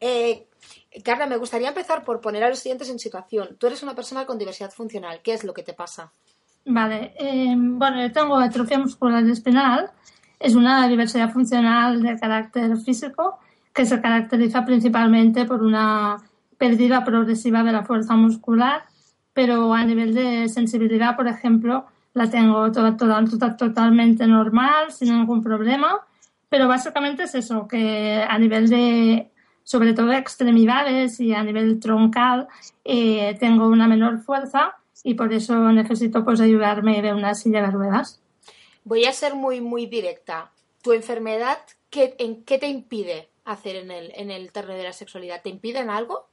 Eh, 0.00 0.46
Carla, 1.04 1.26
me 1.26 1.36
gustaría 1.36 1.68
empezar 1.68 2.02
por 2.02 2.22
poner 2.22 2.42
a 2.44 2.48
los 2.48 2.60
siguientes 2.60 2.88
en 2.88 2.98
situación. 2.98 3.56
Tú 3.58 3.66
eres 3.66 3.82
una 3.82 3.94
persona 3.94 4.24
con 4.24 4.38
diversidad 4.38 4.70
funcional. 4.70 5.20
¿Qué 5.22 5.34
es 5.34 5.44
lo 5.44 5.52
que 5.52 5.62
te 5.62 5.74
pasa? 5.74 6.12
Vale. 6.64 7.12
Eh, 7.18 7.54
bueno, 7.58 8.00
yo 8.00 8.10
tengo 8.10 8.38
atrofia 8.38 8.78
muscular 8.78 9.22
espinal. 9.26 9.90
Es 10.40 10.54
una 10.54 10.88
diversidad 10.88 11.30
funcional 11.30 12.02
de 12.02 12.18
carácter 12.18 12.74
físico 12.78 13.38
que 13.74 13.84
se 13.84 14.00
caracteriza 14.00 14.64
principalmente 14.64 15.44
por 15.44 15.62
una 15.62 16.16
pérdida 16.56 17.04
progresiva 17.04 17.62
de 17.64 17.72
la 17.72 17.84
fuerza 17.84 18.14
muscular, 18.16 18.84
pero 19.34 19.74
a 19.74 19.84
nivel 19.84 20.14
de 20.14 20.48
sensibilidad, 20.48 21.16
por 21.16 21.28
ejemplo, 21.28 21.84
la 22.14 22.30
tengo 22.30 22.72
toda, 22.72 22.96
toda, 22.96 23.22
toda, 23.26 23.56
totalmente 23.58 24.26
normal, 24.26 24.90
sin 24.90 25.14
ningún 25.14 25.42
problema. 25.42 26.07
Pero 26.48 26.68
básicamente 26.68 27.24
es 27.24 27.34
eso, 27.34 27.68
que 27.68 28.24
a 28.26 28.38
nivel 28.38 28.68
de, 28.68 29.30
sobre 29.64 29.92
todo 29.92 30.12
extremidades 30.12 31.20
y 31.20 31.34
a 31.34 31.42
nivel 31.42 31.78
troncal, 31.78 32.48
eh, 32.84 33.36
tengo 33.38 33.68
una 33.68 33.86
menor 33.86 34.20
fuerza 34.20 34.76
y 35.04 35.14
por 35.14 35.32
eso 35.32 35.70
necesito 35.72 36.24
pues 36.24 36.40
ayudarme 36.40 37.02
de 37.02 37.12
una 37.12 37.34
silla 37.34 37.62
de 37.62 37.70
ruedas. 37.70 38.20
Voy 38.84 39.04
a 39.04 39.12
ser 39.12 39.34
muy, 39.34 39.60
muy 39.60 39.86
directa. 39.86 40.50
¿Tu 40.82 40.92
enfermedad 40.92 41.58
qué, 41.90 42.14
en 42.18 42.44
qué 42.44 42.58
te 42.58 42.68
impide 42.68 43.28
hacer 43.44 43.76
en 43.76 43.90
el, 43.90 44.12
en 44.14 44.30
el 44.30 44.50
terreno 44.50 44.78
de 44.78 44.84
la 44.84 44.92
sexualidad? 44.92 45.42
¿Te 45.42 45.50
impide 45.50 45.80
en 45.80 45.90
algo? 45.90 46.28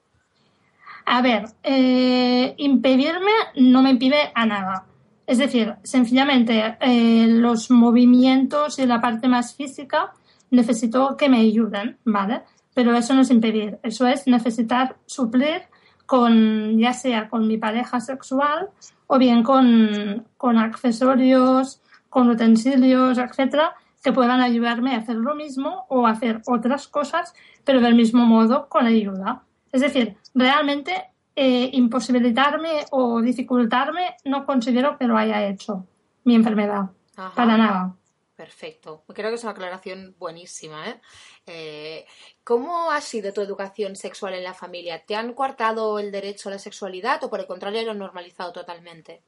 A 1.05 1.21
ver, 1.21 1.45
eh, 1.63 2.53
impedirme 2.57 3.31
no 3.55 3.81
me 3.81 3.91
impide 3.91 4.31
a 4.33 4.45
nada. 4.45 4.85
Es 5.27 5.39
decir, 5.39 5.75
sencillamente 5.83 6.77
eh, 6.79 7.27
los 7.27 7.71
movimientos 7.71 8.77
y 8.79 8.85
la 8.85 9.01
parte 9.01 9.27
más 9.27 9.55
física 9.55 10.13
necesito 10.51 11.17
que 11.17 11.29
me 11.29 11.39
ayuden, 11.39 11.97
¿vale? 12.05 12.43
Pero 12.73 12.95
eso 12.95 13.13
no 13.13 13.21
es 13.21 13.31
impedir, 13.31 13.79
eso 13.83 14.05
es 14.05 14.27
necesitar 14.27 14.97
suplir 15.05 15.63
con, 16.05 16.77
ya 16.77 16.93
sea 16.93 17.29
con 17.29 17.47
mi 17.47 17.57
pareja 17.57 17.99
sexual 17.99 18.69
o 19.07 19.17
bien 19.17 19.43
con, 19.43 20.27
con 20.37 20.57
accesorios, 20.57 21.81
con 22.09 22.29
utensilios, 22.29 23.17
etcétera, 23.17 23.75
que 24.03 24.13
puedan 24.13 24.41
ayudarme 24.41 24.93
a 24.93 24.99
hacer 24.99 25.15
lo 25.15 25.35
mismo 25.35 25.85
o 25.89 26.05
hacer 26.05 26.41
otras 26.45 26.87
cosas, 26.87 27.33
pero 27.63 27.81
del 27.81 27.95
mismo 27.95 28.25
modo 28.25 28.69
con 28.69 28.85
ayuda. 28.85 29.43
Es 29.71 29.81
decir, 29.81 30.15
realmente 30.33 31.09
eh, 31.35 31.69
imposibilitarme 31.73 32.85
o 32.91 33.21
dificultarme, 33.21 34.15
no 34.23 34.45
considero 34.45 34.97
que 34.97 35.05
lo 35.05 35.17
haya 35.17 35.45
hecho 35.45 35.85
mi 36.23 36.35
enfermedad. 36.35 36.89
Para 37.35 37.57
nada. 37.57 37.95
Perfecto. 38.35 39.03
Creo 39.13 39.29
que 39.29 39.35
es 39.35 39.43
una 39.43 39.53
aclaración 39.53 40.15
buenísima. 40.19 40.87
¿eh? 40.89 41.01
¿eh? 41.47 42.05
cómo 42.43 42.91
ha 42.91 42.99
sido 42.99 43.31
tu 43.31 43.41
educación 43.41 43.95
sexual 43.95 44.33
en 44.33 44.43
la 44.43 44.53
familia? 44.53 45.03
¿Te 45.05 45.15
han 45.15 45.33
coartado 45.33 45.99
el 45.99 46.11
derecho 46.11 46.49
a 46.49 46.53
la 46.53 46.59
sexualidad 46.59 47.23
o 47.23 47.29
por 47.29 47.39
el 47.39 47.47
contrario 47.47 47.83
lo 47.83 47.91
han 47.91 47.99
normalizado 47.99 48.51
totalmente? 48.51 49.21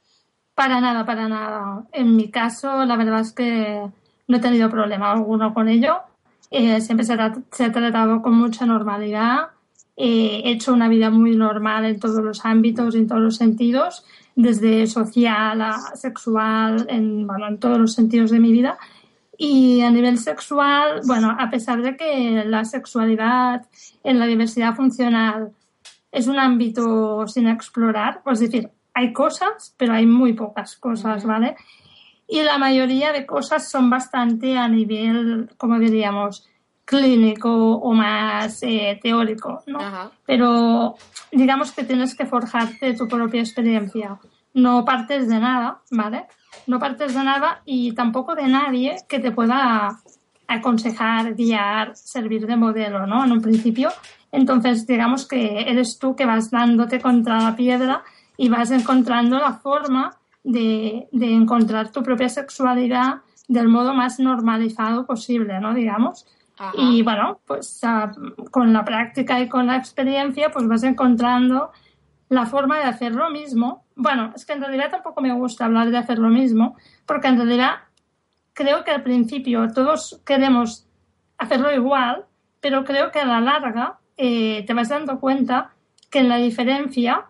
Para 0.56 0.82
nada, 0.82 1.06
para 1.06 1.28
nada. 1.30 1.86
En 1.94 2.16
mi 2.16 2.30
caso, 2.30 2.84
la 2.86 2.98
verdad 2.98 3.22
es 3.22 3.32
que 3.32 3.90
no 4.28 4.38
he 4.38 4.42
tenido 4.42 4.70
problema 4.70 5.12
alguno 5.12 5.54
con 5.54 5.70
ello. 5.70 6.02
Eh, 6.50 6.82
siempre 6.82 7.06
se 7.06 7.14
ha 7.64 7.72
tratado 7.72 8.22
con 8.22 8.34
mucha 8.34 8.66
normalidad 8.66 9.52
he 9.98 10.52
hecho 10.52 10.74
una 10.74 10.88
vida 10.88 11.10
muy 11.10 11.36
normal 11.36 11.86
en 11.86 12.00
todos 12.00 12.24
los 12.24 12.46
ámbitos 12.46 12.94
en 12.94 13.08
todos 13.08 13.22
los 13.22 13.36
sentidos, 13.36 14.06
desde 14.36 14.86
social 14.86 15.60
a 15.62 15.96
sexual, 15.96 16.86
en, 16.90 17.26
bueno, 17.26 17.48
en 17.48 17.58
todos 17.58 17.80
los 17.80 17.94
sentidos 17.94 18.30
de 18.30 18.40
mi 18.40 18.52
vida. 18.52 18.78
Y 19.40 19.82
a 19.82 19.92
nivel 19.92 20.20
sexual, 20.20 21.02
bueno, 21.06 21.36
a 21.38 21.50
pesar 21.50 21.82
de 21.82 21.98
que 21.98 22.44
la 22.46 22.64
sexualidad 22.64 23.66
en 24.04 24.20
la 24.20 24.28
diversidad 24.28 24.76
funcional 24.76 25.52
es 26.12 26.28
un 26.28 26.40
ámbito 26.40 27.28
sin 27.28 27.48
explorar, 27.48 28.22
pues 28.24 28.42
es 28.42 28.52
decir, 28.52 28.70
hay 28.94 29.14
cosas, 29.14 29.76
pero 29.78 29.94
hay 29.94 30.06
muy 30.06 30.34
pocas 30.34 30.76
cosas, 30.78 31.24
¿vale? 31.26 31.56
Y 32.28 32.42
la 32.42 32.58
mayoría 32.58 33.12
de 33.14 33.26
cosas 33.26 33.70
son 33.70 33.90
bastante 33.90 34.58
a 34.58 34.68
nivel, 34.68 35.50
como 35.58 35.80
diríamos, 35.80 36.48
clínico 36.88 37.50
o 37.50 37.94
más 37.94 38.64
eh, 38.64 38.98
teórico, 39.04 39.62
¿no? 39.68 39.80
Pero 40.26 40.96
digamos 41.34 41.74
que 41.74 41.84
tienes 41.84 42.16
que 42.16 42.26
forjarte 42.26 42.94
tu 42.94 43.10
propia 43.10 43.42
experiencia. 43.42 44.18
No 44.54 44.86
partes 44.86 45.28
de 45.28 45.38
nada, 45.38 45.82
¿vale? 45.92 46.28
No 46.66 46.80
partes 46.80 47.14
de 47.14 47.24
nada 47.26 47.62
y 47.66 47.92
tampoco 47.92 48.36
de 48.36 48.48
nadie 48.48 48.96
que 49.10 49.20
te 49.20 49.32
pueda 49.32 50.00
aconsejar, 50.48 51.36
guiar, 51.36 51.94
servir 51.98 52.48
de 52.48 52.56
modelo, 52.56 53.06
¿no? 53.06 53.26
En 53.26 53.34
un 53.34 53.42
principio. 53.42 53.90
Entonces, 54.32 54.88
digamos 54.88 55.28
que 55.28 55.70
eres 55.70 56.00
tú 56.00 56.16
que 56.16 56.26
vas 56.26 56.50
dándote 56.52 57.02
contra 57.02 57.42
la 57.42 57.56
piedra 57.58 58.04
y 58.38 58.48
vas 58.48 58.72
encontrando 58.72 59.38
la 59.40 59.56
forma 59.56 60.16
de, 60.42 61.10
de 61.12 61.34
encontrar 61.34 61.92
tu 61.92 62.02
propia 62.02 62.30
sexualidad 62.30 63.24
del 63.50 63.68
modo 63.68 63.94
más 63.94 64.20
normalizado 64.22 65.06
posible, 65.06 65.60
¿no? 65.60 65.74
Digamos. 65.74 66.26
Y 66.74 67.02
bueno, 67.04 67.40
pues 67.46 67.80
ah, 67.84 68.12
con 68.52 68.74
la 68.74 68.84
práctica 68.84 69.40
y 69.40 69.48
con 69.48 69.68
la 69.68 69.78
experiencia, 69.78 70.50
pues 70.52 70.68
vas 70.68 70.84
encontrando 70.84 71.72
la 72.30 72.46
forma 72.46 72.78
de 72.78 72.86
hacer 72.86 73.14
lo 73.14 73.30
mismo. 73.30 73.86
Bueno, 73.96 74.34
es 74.36 74.46
que 74.46 74.54
en 74.54 74.62
realidad 74.62 74.92
tampoco 74.92 75.22
me 75.22 75.34
gusta 75.34 75.66
hablar 75.66 75.92
de 75.92 75.98
hacer 75.98 76.20
lo 76.20 76.30
mismo, 76.30 76.76
porque 77.06 77.28
en 77.28 77.38
realidad 77.38 77.76
creo 78.54 78.84
que 78.84 78.92
al 78.92 79.04
principio 79.04 79.68
todos 79.74 80.22
queremos 80.26 80.88
hacerlo 81.38 81.74
igual, 81.74 82.26
pero 82.60 82.84
creo 82.84 83.12
que 83.12 83.20
a 83.20 83.26
la 83.26 83.40
larga 83.40 84.00
eh, 84.18 84.64
te 84.66 84.74
vas 84.74 84.90
dando 84.90 85.20
cuenta 85.20 85.72
que 86.10 86.20
en 86.20 86.30
la 86.30 86.38
diferencia 86.38 87.26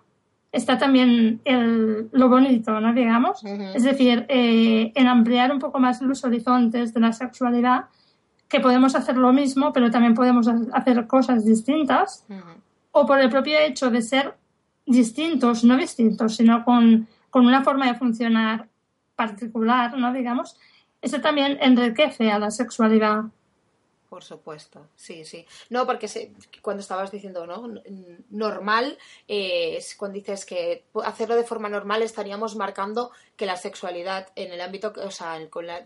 está 0.51 0.77
también 0.77 1.41
el, 1.43 2.09
lo 2.11 2.29
bonito, 2.29 2.79
¿no? 2.79 2.93
Digamos. 2.93 3.43
Es 3.43 3.83
decir, 3.83 4.25
eh, 4.29 4.91
en 4.95 5.07
ampliar 5.07 5.51
un 5.51 5.59
poco 5.59 5.79
más 5.79 6.01
los 6.01 6.23
horizontes 6.23 6.93
de 6.93 6.99
la 6.99 7.11
sexualidad 7.11 7.85
que 8.47 8.59
podemos 8.59 8.95
hacer 8.95 9.17
lo 9.17 9.33
mismo, 9.33 9.73
pero 9.73 9.91
también 9.91 10.13
podemos 10.13 10.47
hacer 10.73 11.05
cosas 11.07 11.45
distintas, 11.45 12.25
o 12.91 13.05
por 13.05 13.19
el 13.19 13.29
propio 13.29 13.59
hecho 13.59 13.89
de 13.89 14.01
ser 14.01 14.35
distintos, 14.85 15.63
no 15.63 15.77
distintos, 15.77 16.35
sino 16.35 16.63
con, 16.63 17.07
una 17.33 17.63
forma 17.63 17.85
de 17.85 17.93
funcionar 17.93 18.67
particular, 19.15 19.95
¿no? 19.95 20.11
Digamos, 20.11 20.57
eso 21.01 21.21
también 21.21 21.59
enriquece 21.61 22.31
a 22.31 22.39
la 22.39 22.49
sexualidad. 22.49 23.25
Por 24.09 24.23
supuesto, 24.23 24.87
sí, 24.95 25.23
sí. 25.23 25.45
No, 25.69 25.85
porque 25.85 26.09
cuando 26.63 26.81
estabas 26.81 27.11
diciendo, 27.11 27.45
¿no? 27.45 27.81
Normal, 28.31 28.97
eh, 29.27 29.83
cuando 29.97 30.15
dices 30.15 30.45
que 30.45 30.85
hacerlo 31.03 31.35
de 31.35 31.43
forma 31.43 31.69
normal 31.69 32.01
estaríamos 32.01 32.55
marcando 32.55 33.11
que 33.35 33.45
la 33.45 33.57
sexualidad 33.57 34.29
en 34.35 34.51
el 34.51 34.61
ámbito, 34.61 34.93
o 34.95 35.11
sea, 35.11 35.37
con 35.49 35.67
la, 35.67 35.85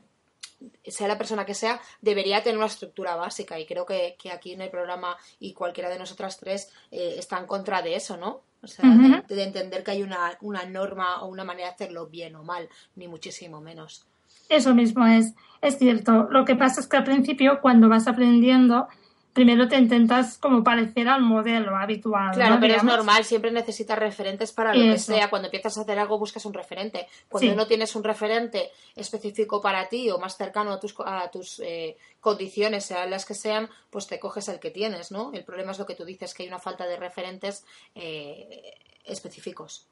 sea 0.86 1.08
la 1.08 1.18
persona 1.18 1.46
que 1.46 1.54
sea, 1.54 1.82
debería 2.02 2.44
tener 2.44 2.58
una 2.58 2.68
estructura 2.68 3.16
básica. 3.16 3.60
Y 3.60 3.66
creo 3.66 3.86
que, 3.86 4.16
aquí 4.32 4.54
en 4.54 4.62
el 4.62 4.70
programa 4.70 5.18
y 5.40 5.54
cualquiera 5.54 5.90
de 5.90 6.00
nosotras 6.00 6.38
tres 6.38 6.70
eh, 6.92 7.16
está 7.18 7.40
en 7.40 7.48
contra 7.48 7.82
de 7.82 7.96
eso, 7.96 8.18
¿no? 8.18 8.42
O 8.64 8.68
sea, 8.68 8.86
de, 9.28 9.44
entender 9.44 9.84
que 9.84 9.92
hay 9.92 10.04
una, 10.04 10.38
una 10.42 10.66
norma 10.66 11.24
o 11.24 11.28
una 11.28 11.44
manera 11.44 11.70
de 11.70 11.74
hacerlo 11.74 12.08
bien 12.08 12.36
o 12.36 12.44
mal, 12.44 12.70
ni 12.96 13.08
muchísimo 13.08 13.60
menos. 13.60 14.06
Eso 14.50 14.76
mismo 14.76 15.06
es, 15.08 15.34
es 15.62 15.80
cierto. 15.80 16.28
Lo 16.30 16.46
que 16.46 16.56
pasa 16.56 16.80
es 16.82 16.88
que 16.88 16.98
al 16.98 17.04
principio, 17.04 17.60
cuando 17.62 17.90
vas 17.90 18.08
aprendiendo, 18.08 18.88
primero 19.34 19.68
te 19.68 19.78
intentas 19.78 20.38
como 20.38 20.64
parecer 20.64 21.08
al 21.08 21.22
modelo 21.22 21.76
habitual. 21.76 22.32
Claro, 22.34 22.58
pero 22.60 22.76
es 22.76 22.84
normal, 22.84 23.24
siempre 23.24 23.52
necesitas 23.52 23.98
referentes 23.98 24.52
para 24.52 24.74
lo 24.74 24.82
que 24.82 24.98
sea. 24.98 25.30
Cuando 25.30 25.48
empiezas 25.48 25.78
a 25.78 25.82
hacer 25.82 26.00
algo 26.00 26.20
buscas 26.20 26.46
un 26.46 26.54
referente. 26.54 27.08
Cuando 27.30 27.56
no 27.56 27.68
tienes 27.68 27.96
un 27.96 28.04
referente 28.04 28.72
específico 28.96 29.62
para 29.62 29.88
ti 29.88 30.10
o 30.10 30.18
más 30.18 30.38
cercano 30.38 30.74
a 30.74 30.80
tus, 30.80 30.96
a 31.06 31.30
tus 31.32 31.60
eh, 31.60 31.98
condiciones, 32.20 32.86
sean 32.86 33.10
las 33.10 33.26
que 33.26 33.34
sean, 33.34 33.70
pues 33.90 34.08
te 34.08 34.20
coges 34.20 34.48
el 34.50 34.60
que 34.60 34.72
tienes, 34.72 35.12
¿no? 35.12 35.32
El 35.34 35.44
problema 35.44 35.72
es 35.72 35.80
lo 35.80 35.86
que 35.86 35.96
tú 35.96 36.06
dices, 36.06 36.34
que 36.34 36.44
hay 36.44 36.50
una 36.50 36.60
falta 36.60 36.86
de 36.86 36.98
referentes 36.98 37.66
eh, 37.96 38.74
específicos. 39.06 39.88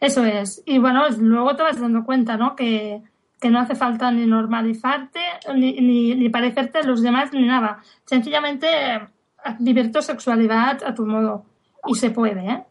Eso 0.00 0.24
es. 0.24 0.62
Y 0.66 0.78
bueno, 0.78 1.08
luego 1.18 1.56
te 1.56 1.62
vas 1.62 1.80
dando 1.80 2.04
cuenta, 2.04 2.36
¿no? 2.36 2.54
Que, 2.54 3.02
que 3.40 3.50
no 3.50 3.60
hace 3.60 3.74
falta 3.74 4.10
ni 4.10 4.26
normalizarte, 4.26 5.20
ni, 5.54 5.72
ni, 5.74 6.14
ni 6.14 6.28
parecerte 6.28 6.78
a 6.78 6.82
los 6.82 7.02
demás, 7.02 7.32
ni 7.32 7.44
nada. 7.44 7.82
Sencillamente 8.04 8.66
eh, 8.68 9.08
vivir 9.58 9.92
tu 9.92 10.02
sexualidad 10.02 10.82
a 10.84 10.94
tu 10.94 11.06
modo. 11.06 11.44
Y 11.86 11.94
se 11.94 12.10
puede, 12.10 12.40
¿eh? 12.40 12.64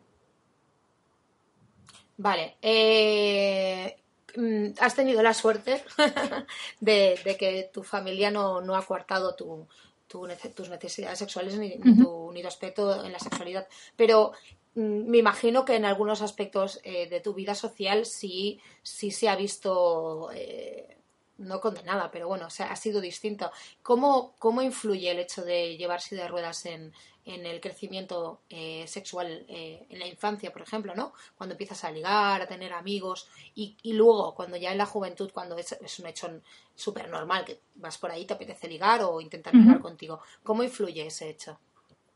Vale. 2.18 2.56
Eh, 2.62 3.96
mm, 4.36 4.68
has 4.80 4.96
tenido 4.96 5.22
la 5.22 5.34
suerte 5.34 5.84
de, 6.80 7.20
de 7.24 7.38
que 7.38 7.70
tu 7.74 7.84
familia 7.84 8.32
no, 8.32 8.62
no 8.62 8.76
ha 8.76 8.86
coartado 8.86 9.36
tu, 9.36 9.68
tus 10.08 10.70
necesidades 10.70 11.20
sexuales 11.20 11.58
ni, 11.58 11.78
tu, 11.80 12.32
ni 12.34 12.42
tu 12.42 12.48
aspecto 12.48 13.04
en 13.04 13.12
la 13.12 13.20
sexualidad. 13.20 13.68
Pero 13.96 14.34
me 14.76 15.18
imagino 15.18 15.66
que 15.66 15.76
en 15.76 15.86
algunos 15.86 16.22
aspectos 16.22 16.80
eh, 16.84 17.08
de 17.10 17.22
tu 17.22 17.34
vida 17.34 17.56
social 17.56 18.06
sí, 18.06 18.60
sí 18.84 19.10
se 19.12 19.30
ha 19.30 19.36
visto, 19.36 20.30
eh, 20.34 20.98
no 21.38 21.60
condenada, 21.60 22.12
pero 22.12 22.28
bueno, 22.28 22.48
o 22.48 22.50
sea, 22.50 22.72
ha 22.72 22.76
sido 22.76 23.02
distinto. 23.02 23.52
¿Cómo, 23.82 24.36
cómo 24.38 24.62
influye 24.62 25.12
el 25.12 25.20
hecho 25.20 25.44
de 25.44 25.78
llevar 25.78 26.02
silla 26.02 26.24
de 26.24 26.28
ruedas 26.28 26.66
en, 26.66 26.94
en 27.26 27.46
el 27.46 27.60
crecimiento 27.60 28.42
eh, 28.50 28.86
sexual 28.88 29.46
eh, 29.48 29.86
en 29.90 30.00
la 30.00 30.08
infancia, 30.08 30.52
por 30.54 30.62
ejemplo, 30.62 30.94
¿no? 30.94 31.14
Cuando 31.38 31.54
empiezas 31.54 31.84
a 31.84 31.92
ligar, 31.92 32.42
a 32.42 32.48
tener 32.48 32.72
amigos 32.72 33.28
y, 33.56 33.76
y 33.82 33.94
luego 33.94 34.36
cuando 34.36 34.58
ya 34.58 34.72
en 34.72 34.78
la 34.78 34.86
juventud, 34.86 35.32
cuando 35.34 35.58
es, 35.58 35.72
es 35.72 36.00
un 36.00 36.08
hecho 36.08 36.30
súper 36.76 37.10
normal, 37.10 37.44
que 37.44 37.62
vas 37.76 37.98
por 37.98 38.12
ahí, 38.12 38.26
te 38.26 38.34
apetece 38.36 38.68
ligar 38.68 39.02
o 39.04 39.20
intentar 39.22 39.56
ligar 39.56 39.80
contigo. 39.80 40.22
¿Cómo 40.44 40.64
influye 40.64 41.08
ese 41.08 41.30
hecho? 41.30 41.60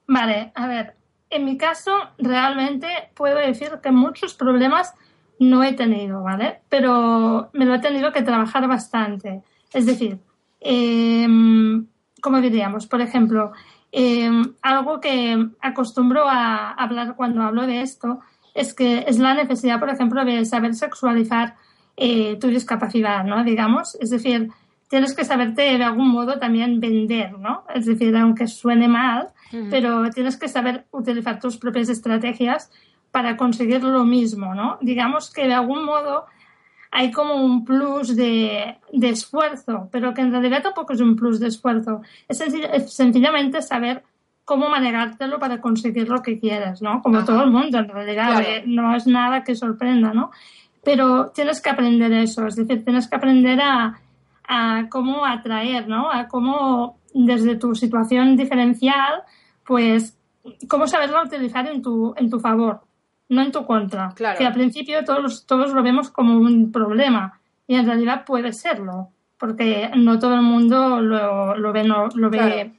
Vale, 0.05 0.51
a 0.55 0.67
ver, 0.67 0.95
en 1.29 1.45
mi 1.45 1.57
caso 1.57 1.91
realmente 2.17 2.87
puedo 3.15 3.37
decir 3.37 3.79
que 3.81 3.91
muchos 3.91 4.33
problemas 4.33 4.93
no 5.39 5.63
he 5.63 5.73
tenido, 5.73 6.23
¿vale? 6.23 6.61
Pero 6.69 7.49
me 7.53 7.65
lo 7.65 7.75
he 7.75 7.79
tenido 7.79 8.11
que 8.11 8.23
trabajar 8.23 8.67
bastante. 8.67 9.41
Es 9.71 9.85
decir, 9.85 10.19
em, 10.59 11.87
¿cómo 12.21 12.41
diríamos? 12.41 12.87
Por 12.87 13.01
ejemplo, 13.01 13.53
em, 13.91 14.53
algo 14.61 14.99
que 14.99 15.49
acostumbro 15.61 16.27
a 16.27 16.71
hablar 16.71 17.15
cuando 17.15 17.41
hablo 17.41 17.65
de 17.65 17.81
esto 17.81 18.19
es 18.53 18.73
que 18.73 19.05
es 19.07 19.19
la 19.19 19.33
necesidad, 19.33 19.79
por 19.79 19.89
ejemplo, 19.89 20.25
de 20.25 20.43
saber 20.45 20.75
sexualizar 20.75 21.55
eh, 21.95 22.37
tu 22.39 22.47
discapacidad, 22.47 23.23
¿no? 23.23 23.43
Digamos, 23.43 23.95
es 23.99 24.09
decir, 24.09 24.49
tienes 24.89 25.15
que 25.15 25.23
saberte 25.23 25.61
de 25.77 25.83
algún 25.83 26.09
modo 26.09 26.39
también 26.39 26.79
vender, 26.79 27.37
¿no? 27.37 27.63
Es 27.73 27.85
decir, 27.85 28.15
aunque 28.17 28.47
suene 28.47 28.87
mal, 28.87 29.29
pero 29.69 30.09
tienes 30.09 30.35
que 30.37 30.47
saber 30.47 30.85
utilizar 30.91 31.39
tus 31.39 31.57
propias 31.57 31.89
estrategias 31.89 32.71
para 33.11 33.37
conseguir 33.37 33.83
lo 33.83 34.03
mismo, 34.03 34.53
¿no? 34.55 34.77
Digamos 34.81 35.31
que 35.31 35.47
de 35.47 35.53
algún 35.53 35.85
modo 35.85 36.25
hay 36.91 37.11
como 37.11 37.35
un 37.35 37.65
plus 37.65 38.15
de, 38.15 38.77
de 38.91 39.09
esfuerzo, 39.09 39.89
pero 39.91 40.13
que 40.13 40.21
en 40.21 40.31
realidad 40.31 40.63
tampoco 40.63 40.93
es 40.93 41.01
un 41.01 41.15
plus 41.15 41.39
de 41.39 41.47
esfuerzo. 41.47 42.01
Es, 42.27 42.39
sencilla- 42.39 42.71
es 42.73 42.91
sencillamente 42.93 43.61
saber 43.61 44.03
cómo 44.43 44.69
manejártelo 44.69 45.37
para 45.37 45.61
conseguir 45.61 46.09
lo 46.09 46.23
que 46.23 46.39
quieres, 46.39 46.81
¿no? 46.81 47.03
Como 47.03 47.17
Ajá. 47.17 47.25
todo 47.27 47.43
el 47.43 47.51
mundo, 47.51 47.77
en 47.77 47.89
realidad, 47.89 48.29
Claro. 48.31 48.45
eh, 48.47 48.63
no 48.65 48.95
es 48.95 49.05
nada 49.05 49.43
que 49.43 49.53
sorprenda, 49.53 50.13
¿no? 50.15 50.31
Pero 50.83 51.27
tienes 51.29 51.61
que 51.61 51.69
aprender 51.69 52.11
eso, 52.13 52.47
es 52.47 52.55
decir, 52.55 52.83
tienes 52.83 53.07
que 53.07 53.15
aprender 53.15 53.59
a, 53.61 53.99
a 54.49 54.87
cómo 54.89 55.25
atraer, 55.25 55.87
¿no? 55.87 56.11
A 56.11 56.27
cómo 56.27 56.97
desde 57.13 57.55
tu 57.55 57.75
situación 57.75 58.35
diferencial, 58.35 59.23
pues, 59.65 60.17
cómo 60.67 60.87
saberla 60.87 61.23
utilizar 61.23 61.67
en 61.67 61.81
tu, 61.81 62.13
en 62.17 62.29
tu 62.29 62.39
favor, 62.39 62.81
no 63.29 63.41
en 63.43 63.51
tu 63.51 63.65
contra. 63.65 64.11
Claro. 64.15 64.37
Que 64.37 64.45
al 64.47 64.53
principio 64.53 65.03
todos, 65.05 65.45
todos 65.45 65.71
lo 65.73 65.83
vemos 65.83 66.09
como 66.09 66.37
un 66.37 66.71
problema 66.71 67.39
y 67.67 67.75
en 67.75 67.85
realidad 67.85 68.25
puede 68.25 68.51
serlo, 68.53 69.09
porque 69.37 69.91
no 69.95 70.17
todo 70.17 70.33
el 70.33 70.41
mundo 70.41 70.99
lo, 70.99 71.55
lo 71.55 71.71
ve, 71.71 71.83
no, 71.83 72.07
lo 72.15 72.29
ve, 72.31 72.37
Claro. 72.39 72.71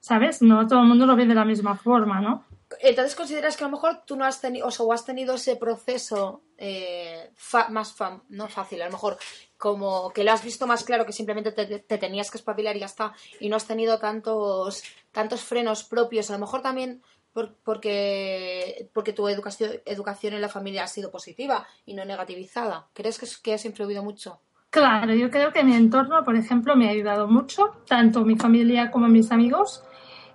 ¿sabes? 0.00 0.42
No 0.42 0.66
todo 0.66 0.80
el 0.80 0.86
mundo 0.88 1.06
lo 1.06 1.16
ve 1.16 1.24
de 1.26 1.34
la 1.34 1.44
misma 1.46 1.74
forma, 1.74 2.20
¿no? 2.20 2.44
Entonces 2.80 3.14
consideras 3.14 3.56
que 3.56 3.64
a 3.64 3.68
lo 3.68 3.72
mejor 3.72 4.02
tú 4.06 4.16
no 4.16 4.24
has 4.24 4.40
tenido, 4.40 4.66
o 4.66 4.70
sea, 4.70 4.84
has 4.92 5.04
tenido 5.04 5.34
ese 5.36 5.56
proceso 5.56 6.42
eh, 6.58 7.30
fa- 7.34 7.68
más 7.70 7.92
fa- 7.94 8.20
no 8.30 8.48
fácil, 8.48 8.82
a 8.82 8.86
lo 8.86 8.92
mejor 8.92 9.16
como 9.58 10.10
que 10.10 10.24
lo 10.24 10.32
has 10.32 10.44
visto 10.44 10.66
más 10.66 10.84
claro 10.84 11.06
que 11.06 11.12
simplemente 11.12 11.52
te, 11.52 11.66
te 11.78 11.98
tenías 11.98 12.30
que 12.30 12.38
espabilar 12.38 12.76
y 12.76 12.80
ya 12.80 12.86
está, 12.86 13.12
y 13.40 13.48
no 13.48 13.56
has 13.56 13.66
tenido 13.66 13.98
tantos, 13.98 14.82
tantos 15.12 15.42
frenos 15.42 15.84
propios, 15.84 16.30
a 16.30 16.34
lo 16.34 16.40
mejor 16.40 16.60
también 16.62 17.02
por- 17.32 17.54
porque, 17.64 18.88
porque 18.92 19.12
tu 19.12 19.28
educación, 19.28 19.72
educación 19.84 20.34
en 20.34 20.40
la 20.40 20.48
familia 20.48 20.84
ha 20.84 20.88
sido 20.88 21.10
positiva 21.10 21.66
y 21.86 21.94
no 21.94 22.04
negativizada. 22.04 22.86
¿Crees 22.92 23.18
que, 23.18 23.26
que 23.42 23.54
has 23.54 23.64
influido 23.64 24.02
mucho? 24.02 24.40
Claro, 24.70 25.14
yo 25.14 25.30
creo 25.30 25.52
que 25.52 25.62
mi 25.62 25.74
entorno, 25.74 26.24
por 26.24 26.34
ejemplo, 26.36 26.74
me 26.74 26.88
ha 26.88 26.90
ayudado 26.90 27.28
mucho, 27.28 27.76
tanto 27.86 28.24
mi 28.24 28.36
familia 28.36 28.90
como 28.90 29.06
mis 29.08 29.30
amigos. 29.30 29.84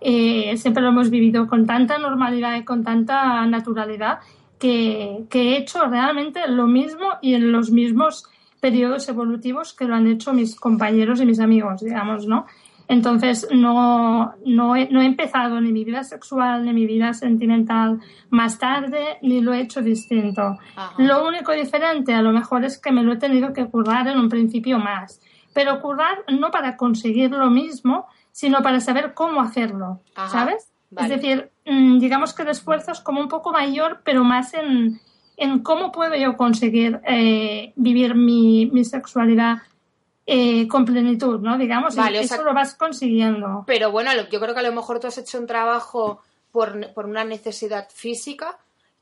Eh, 0.02 0.56
siempre 0.58 0.82
lo 0.82 0.90
hemos 0.90 1.10
vivido 1.10 1.46
con 1.48 1.66
tanta 1.66 1.98
normalidad 1.98 2.56
y 2.56 2.64
con 2.64 2.84
tanta 2.86 3.46
naturalidad 3.48 4.20
que, 4.58 5.26
que 5.30 5.42
he 5.42 5.58
hecho 5.58 5.86
realmente 5.86 6.48
lo 6.48 6.68
mismo 6.68 7.06
y 7.22 7.34
en 7.34 7.52
los 7.52 7.70
mismos 7.72 8.24
periodos 8.60 9.08
evolutivos 9.10 9.74
que 9.74 9.86
lo 9.86 9.96
han 9.96 10.08
hecho 10.08 10.34
mis 10.34 10.56
compañeros 10.56 11.22
y 11.22 11.26
mis 11.26 11.40
amigos, 11.40 11.82
digamos, 11.82 12.28
¿no? 12.28 12.46
Entonces, 12.90 13.48
no, 13.52 14.34
no, 14.46 14.76
he, 14.76 14.90
no 14.90 15.02
he 15.02 15.06
empezado 15.06 15.62
ni 15.62 15.72
mi 15.72 15.84
vida 15.84 16.04
sexual 16.04 16.66
ni 16.66 16.74
mi 16.74 16.88
vida 16.88 17.14
sentimental 17.14 18.00
más 18.32 18.58
tarde, 18.58 19.20
ni 19.22 19.42
lo 19.42 19.54
he 19.54 19.62
hecho 19.62 19.82
distinto. 19.82 20.58
Ajá. 20.76 20.96
Lo 20.98 21.28
único 21.28 21.52
diferente 21.52 22.16
a 22.16 22.24
lo 22.24 22.32
mejor 22.32 22.66
es 22.66 22.80
que 22.80 22.92
me 22.92 23.04
lo 23.04 23.14
he 23.14 23.18
tenido 23.18 23.54
que 23.54 23.68
currar 23.68 24.08
en 24.08 24.18
un 24.18 24.28
principio 24.28 24.80
más. 24.80 25.22
Pero 25.54 25.80
currar 25.82 26.26
no 26.30 26.50
para 26.50 26.78
conseguir 26.78 27.30
lo 27.30 27.52
mismo, 27.52 28.08
sino 28.32 28.64
para 28.64 28.80
saber 28.80 29.14
cómo 29.14 29.42
hacerlo, 29.42 30.02
Ajá, 30.16 30.30
¿sabes? 30.30 30.72
vale. 30.90 31.14
Es 31.14 31.22
decir, 31.22 31.52
mm, 31.68 32.00
digamos 32.00 32.34
que 32.34 32.42
el 32.42 32.50
esfuerzo 32.50 32.92
es 32.92 33.02
como 33.02 33.22
un 33.22 33.28
poco 33.28 33.52
mayor, 33.52 34.02
pero 34.04 34.24
más 34.24 34.56
en, 34.56 35.00
en 35.40 35.60
cómo 35.60 35.92
puedo 35.92 36.16
yo 36.16 36.36
conseguir 36.38 37.00
eh, 37.08 37.74
vivir 37.76 38.16
mi, 38.16 38.68
mi 38.68 38.84
sexualidad 38.86 39.58
eh, 40.26 40.68
con 40.68 40.86
plenitud, 40.86 41.40
¿no? 41.40 41.58
Digamos, 41.58 41.98
o 41.98 42.02
eso 42.22 42.36
sea- 42.36 42.44
lo 42.44 42.54
vas 42.54 42.76
consiguiendo. 42.76 43.64
Pero 43.66 43.92
bueno, 43.92 44.12
yo 44.32 44.40
creo 44.40 44.54
que 44.54 44.60
a 44.60 44.64
lo 44.64 44.74
mejor 44.74 45.00
tú 45.00 45.08
has 45.08 45.18
hecho 45.18 45.40
un 45.40 45.48
trabajo 45.48 46.22
por, 46.52 46.94
por 46.94 47.06
una 47.08 47.24
necesidad 47.24 47.88
física 47.90 48.58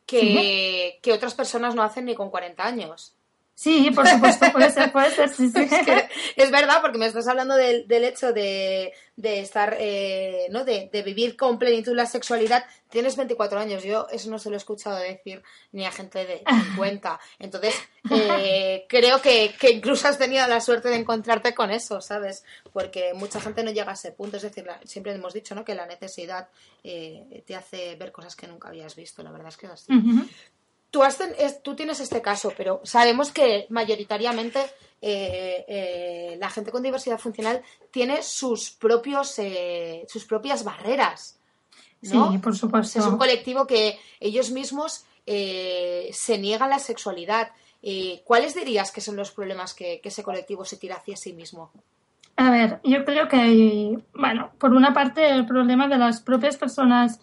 que, 0.06 1.00
que 1.02 1.12
otras 1.12 1.34
personas 1.36 1.76
no 1.76 1.84
hacen 1.84 2.06
ni 2.06 2.16
con 2.16 2.30
40 2.30 2.66
años. 2.66 3.14
Sí, 3.60 3.90
por 3.90 4.08
supuesto, 4.08 4.52
puede 4.52 4.72
ser, 4.72 4.92
puede 4.92 5.10
ser, 5.10 5.30
sí, 5.30 5.50
sí. 5.50 5.58
Es, 5.72 5.86
que 5.86 6.10
es 6.36 6.52
verdad, 6.52 6.80
porque 6.80 7.00
me 7.00 7.08
estás 7.08 7.28
hablando 7.28 7.56
del, 7.56 7.88
del 7.88 8.04
hecho 8.04 8.32
de, 8.32 8.94
de 9.16 9.40
estar, 9.40 9.76
eh, 9.80 10.46
¿no? 10.52 10.64
De, 10.64 10.92
de 10.94 11.02
vivir 11.02 11.36
con 11.36 11.58
plenitud 11.58 11.96
la 11.96 12.06
sexualidad. 12.06 12.64
Tienes 12.92 13.16
24 13.16 13.60
años, 13.60 13.84
yo 13.84 14.06
eso 14.12 14.30
no 14.30 14.38
se 14.38 14.50
lo 14.52 14.56
he 14.56 14.58
escuchado 14.58 14.98
decir 14.98 15.42
ni 15.72 15.88
a 15.88 15.92
gente 15.92 16.24
de 16.28 16.44
50. 16.66 17.20
Entonces, 17.40 17.74
eh, 18.12 18.86
creo 18.90 19.20
que, 19.24 19.56
que 19.60 19.72
incluso 19.72 20.08
has 20.08 20.20
tenido 20.20 20.46
la 20.48 20.62
suerte 20.62 20.90
de 20.90 20.98
encontrarte 20.98 21.56
con 21.56 21.72
eso, 21.72 22.00
¿sabes? 22.00 22.44
Porque 22.72 23.16
mucha 23.16 23.42
gente 23.42 23.64
no 23.64 23.72
llega 23.72 23.90
a 23.90 23.96
ese 23.96 24.12
punto. 24.12 24.38
Es 24.38 24.44
decir, 24.44 24.68
la- 24.68 24.80
siempre 24.86 25.14
hemos 25.16 25.34
dicho, 25.34 25.56
¿no? 25.56 25.66
Que 25.66 25.74
la 25.74 25.88
necesidad 25.88 26.48
eh, 26.84 27.44
te 27.48 27.56
hace 27.56 27.96
ver 27.96 28.12
cosas 28.12 28.36
que 28.36 28.46
nunca 28.48 28.68
habías 28.68 28.96
visto. 28.96 29.24
La 29.24 29.32
verdad 29.32 29.48
es 29.50 29.58
que 29.58 29.66
es 29.66 29.72
así. 29.72 29.92
Tú, 30.98 31.04
has 31.04 31.16
ten- 31.16 31.36
es- 31.38 31.62
tú 31.62 31.76
tienes 31.76 32.00
este 32.00 32.24
caso, 32.24 32.52
pero 32.58 32.82
sabemos 32.84 33.32
que 33.32 33.68
mayoritariamente 33.70 34.60
eh, 35.00 35.64
eh, 35.68 36.38
la 36.40 36.50
gente 36.50 36.72
con 36.72 36.82
diversidad 36.82 37.20
funcional 37.20 37.62
tiene 37.92 38.24
sus 38.24 38.72
propios 38.72 39.38
eh, 39.38 40.06
sus 40.10 40.26
propias 40.26 40.64
barreras. 40.64 41.38
¿no? 42.02 42.32
Sí, 42.32 42.40
por 42.40 42.56
supuesto. 42.56 42.98
Es 42.98 43.06
un 43.06 43.20
colectivo 43.20 43.68
que 43.68 44.00
ellos 44.20 44.50
mismos 44.50 45.06
eh, 45.28 46.10
se 46.14 46.40
niegan 46.40 46.72
la 46.72 46.80
sexualidad. 46.80 47.52
¿Cuáles 48.24 48.56
dirías 48.56 48.92
que 48.92 49.02
son 49.02 49.16
los 49.18 49.30
problemas 49.32 49.76
que, 49.76 50.02
que 50.02 50.10
ese 50.10 50.24
colectivo 50.24 50.66
se 50.66 50.78
tira 50.78 50.96
hacia 50.96 51.16
sí 51.16 51.34
mismo? 51.34 51.72
A 52.38 52.50
ver, 52.50 52.80
yo 52.84 53.06
creo 53.06 53.28
que 53.28 53.36
hay, 53.36 54.04
bueno, 54.16 54.50
por 54.58 54.74
una 54.74 54.96
parte 54.96 55.30
el 55.30 55.46
problema 55.46 55.88
de 55.88 55.98
las 56.00 56.22
propias 56.22 56.58
personas 56.58 57.20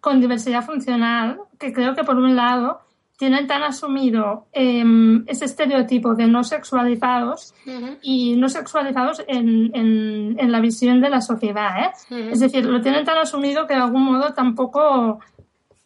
con 0.00 0.18
diversidad 0.20 0.64
funcional, 0.64 1.40
que 1.58 1.74
creo 1.74 1.94
que 1.94 2.04
por 2.04 2.16
un 2.16 2.34
lado 2.34 2.80
tienen 3.18 3.48
tan 3.48 3.64
asumido 3.64 4.46
em, 4.52 5.24
ese 5.26 5.44
estereotipo 5.46 6.14
de 6.14 6.28
no 6.28 6.44
sexualizados 6.44 7.52
y 8.00 8.36
no 8.36 8.48
sexualizados 8.48 9.24
en, 9.26 9.72
en, 9.74 10.36
en 10.38 10.52
la 10.52 10.60
visión 10.60 11.00
de 11.00 11.10
la 11.10 11.20
sociedad, 11.20 11.70
¿eh? 11.84 11.90
Es 12.30 12.38
decir, 12.38 12.64
lo 12.64 12.80
tienen 12.80 13.04
tan 13.04 13.18
asumido 13.18 13.66
que 13.66 13.74
de 13.74 13.80
algún 13.80 14.04
modo 14.04 14.32
tampoco 14.34 15.18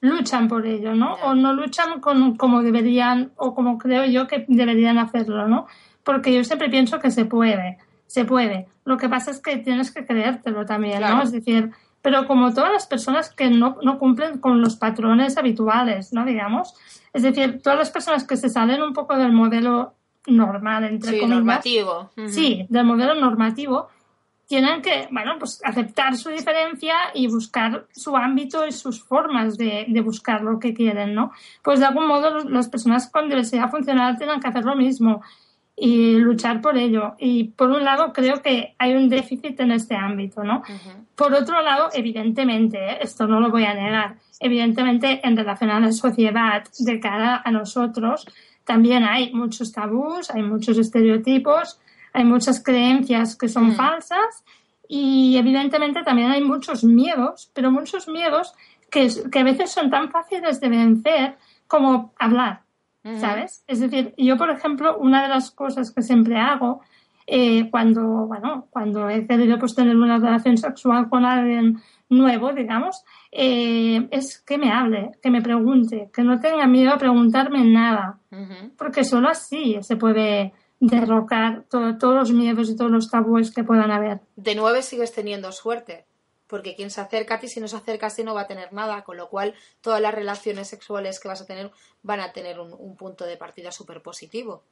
luchan 0.03 0.47
por 0.47 0.67
ello, 0.67 0.95
¿no? 0.95 1.15
O 1.25 1.35
no 1.35 1.55
luchan 1.55 2.01
con, 2.01 2.37
como 2.37 2.63
deberían 2.63 3.33
o 3.37 3.55
como 3.55 3.79
creo 3.79 4.05
yo 4.05 4.27
que 4.27 4.45
deberían 4.49 4.99
hacerlo, 4.99 5.49
¿no? 5.49 5.67
Porque 6.05 6.35
yo 6.35 6.45
siempre 6.45 6.69
pienso 6.69 6.99
que 6.99 7.11
se 7.11 7.25
puede, 7.25 7.79
se 8.07 8.27
puede. 8.27 8.67
Lo 8.85 8.99
que 8.99 9.09
pasa 9.09 9.31
es 9.31 9.41
que 9.41 9.57
tienes 9.57 9.91
que 9.91 10.05
creértelo 10.05 10.67
también, 10.67 10.99
Claro. 10.99 11.17
¿no? 11.17 11.23
Es 11.23 11.33
decir, 11.33 11.71
pero 12.03 12.27
como 12.27 12.53
todas 12.53 12.73
las 12.73 12.87
personas 12.87 13.31
que 13.31 13.49
no, 13.49 13.79
no 13.83 13.99
cumplen 13.99 14.39
con 14.39 14.61
los 14.61 14.77
patrones 14.77 15.39
habituales, 15.39 16.13
¿no? 16.13 16.25
Digamos. 16.25 16.75
Es 17.13 17.23
decir, 17.23 17.61
todas 17.63 17.79
las 17.79 17.91
personas 17.91 18.25
que 18.25 18.37
se 18.37 18.49
salen 18.49 18.83
un 18.83 18.93
poco 18.93 19.17
del 19.17 19.33
modelo 19.33 19.95
normal, 20.27 20.85
entre 20.85 21.13
sí, 21.13 21.21
comillas. 21.21 21.39
normativo. 21.39 22.11
Sí, 22.29 22.67
del 22.69 22.85
modelo 22.85 23.15
normativo, 23.15 23.89
tienen 24.47 24.83
que, 24.83 25.09
bueno, 25.11 25.37
pues 25.39 25.61
aceptar 25.65 26.17
su 26.17 26.29
diferencia 26.31 26.95
y 27.15 27.27
buscar 27.29 27.87
su 27.93 28.17
ámbito 28.17 28.67
y 28.67 28.73
sus 28.73 29.03
formas 29.03 29.57
de, 29.57 29.87
de, 29.89 30.01
buscar 30.01 30.43
lo 30.43 30.59
que 30.59 30.75
quieren, 30.75 31.15
¿no? 31.15 31.33
Pues 31.63 31.81
de 31.81 31.87
algún 31.87 32.07
modo 32.07 32.41
las 32.45 32.69
personas 32.69 33.09
con 33.11 33.29
diversidad 33.29 33.71
funcional 33.71 34.19
tienen 34.19 34.41
que 34.41 34.49
hacer 34.49 34.65
lo 34.65 34.77
mismo 34.77 35.23
y 35.85 36.15
luchar 36.21 36.61
por 36.61 36.79
ello. 36.79 37.17
Y 37.19 37.49
por 37.59 37.69
un 37.71 37.83
lado 37.83 38.13
creo 38.13 38.41
que 38.41 38.77
hay 38.79 38.95
un 38.95 39.09
déficit 39.09 39.59
en 39.59 39.73
este 39.73 39.97
ámbito, 39.97 40.45
¿no? 40.45 40.63
Por 41.17 41.35
otro 41.35 41.61
lado, 41.61 41.89
evidentemente, 41.93 42.79
¿eh? 42.79 42.99
esto 43.01 43.27
no 43.27 43.41
lo 43.41 43.51
voy 43.51 43.65
a 43.65 43.75
negar, 43.75 44.15
evidentemente 44.39 45.21
en 45.27 45.37
relación 45.37 45.71
a 45.71 45.81
la 45.81 45.91
sociedad 45.91 46.63
de 46.79 47.01
cara 47.01 47.43
a 47.45 47.51
nosotros, 47.51 48.29
también 48.63 49.03
hay 49.03 49.33
muchos 49.33 49.73
tabús, 49.73 50.31
hay 50.31 50.43
muchos 50.43 50.79
estereotipos, 50.79 51.81
hay 52.13 52.23
muchas 52.23 52.63
creencias 52.63 53.35
que 53.35 53.49
son 53.49 53.71
Mm. 53.71 53.75
falsas 53.75 54.45
y 54.87 55.37
evidentemente 55.37 56.05
también 56.05 56.31
hay 56.31 56.45
muchos 56.45 56.85
miedos, 56.85 57.51
pero 57.55 57.73
muchos 57.73 58.07
miedos 58.07 58.55
que, 58.89 59.09
que 59.33 59.39
a 59.41 59.45
veces 59.45 59.73
son 59.73 59.91
tan 59.91 60.13
fáciles 60.13 60.61
de 60.61 60.69
vencer 60.69 61.35
como 61.67 62.13
hablar. 62.21 62.61
¿Sabes? 63.21 63.65
Es 63.67 63.81
decir, 63.81 64.15
yo, 64.17 64.37
por 64.37 64.51
ejemplo, 64.51 64.97
una 64.99 65.23
de 65.23 65.29
las 65.29 65.51
cosas 65.51 65.93
que 65.93 66.03
siempre 66.03 66.37
hago 66.39 66.81
eh, 67.27 67.69
cuando, 67.71 68.03
bueno, 68.27 68.67
cuando 68.71 69.09
he 69.09 69.27
querido 69.27 69.59
pues, 69.59 69.75
tener 69.75 69.97
una 69.97 70.19
relación 70.19 70.57
sexual 70.57 71.09
con 71.09 71.25
alguien 71.25 71.79
nuevo, 72.09 72.53
digamos, 72.53 73.05
eh, 73.31 74.09
es 74.11 74.43
que 74.43 74.59
me 74.59 74.71
hable, 74.73 75.13
que 75.23 75.31
me 75.31 75.41
pregunte, 75.41 76.11
que 76.13 76.23
no 76.23 76.39
tenga 76.41 76.67
miedo 76.67 76.93
a 76.93 76.99
preguntarme 76.99 77.65
nada, 77.65 78.19
porque 78.77 79.05
solo 79.05 79.29
así 79.29 79.79
se 79.83 79.97
puede 79.97 80.53
derrocar 80.81 81.65
todo- 81.71 81.97
todos 81.97 82.15
los 82.15 82.33
miedos 82.33 82.69
y 82.71 82.77
todos 82.77 82.91
los 82.91 83.09
tabúes 83.11 83.53
que 83.55 83.65
puedan 83.65 83.91
haber. 83.93 84.21
De 84.37 84.55
nueve 84.55 84.83
sigues 84.83 85.13
teniendo 85.13 85.53
suerte, 85.53 86.05
porque 86.53 86.75
quien 86.75 86.91
se 86.91 87.01
acerca 87.01 87.37
a 87.37 87.41
ti, 87.41 87.49
si 87.49 87.61
no 87.61 87.67
se 87.67 87.77
acerca 87.77 88.09
a 88.09 88.11
ti, 88.11 88.23
no 88.23 88.35
va 88.35 88.43
a 88.43 88.47
tener 88.47 88.75
nada, 88.75 89.05
con 89.05 89.17
lo 89.17 89.31
cual 89.31 89.55
todas 89.81 90.03
las 90.03 90.15
relaciones 90.15 90.69
sexuales 90.69 91.19
que 91.19 91.27
vas 91.27 91.41
a 91.41 91.47
tener 91.47 91.71
van 92.03 92.21
a 92.21 92.35
tener 92.35 92.61
un, 92.61 92.75
un 92.75 92.95
punto 92.95 93.25
de 93.25 93.39
partida 93.39 93.73
súper 93.73 94.03
positivo. 94.03 94.63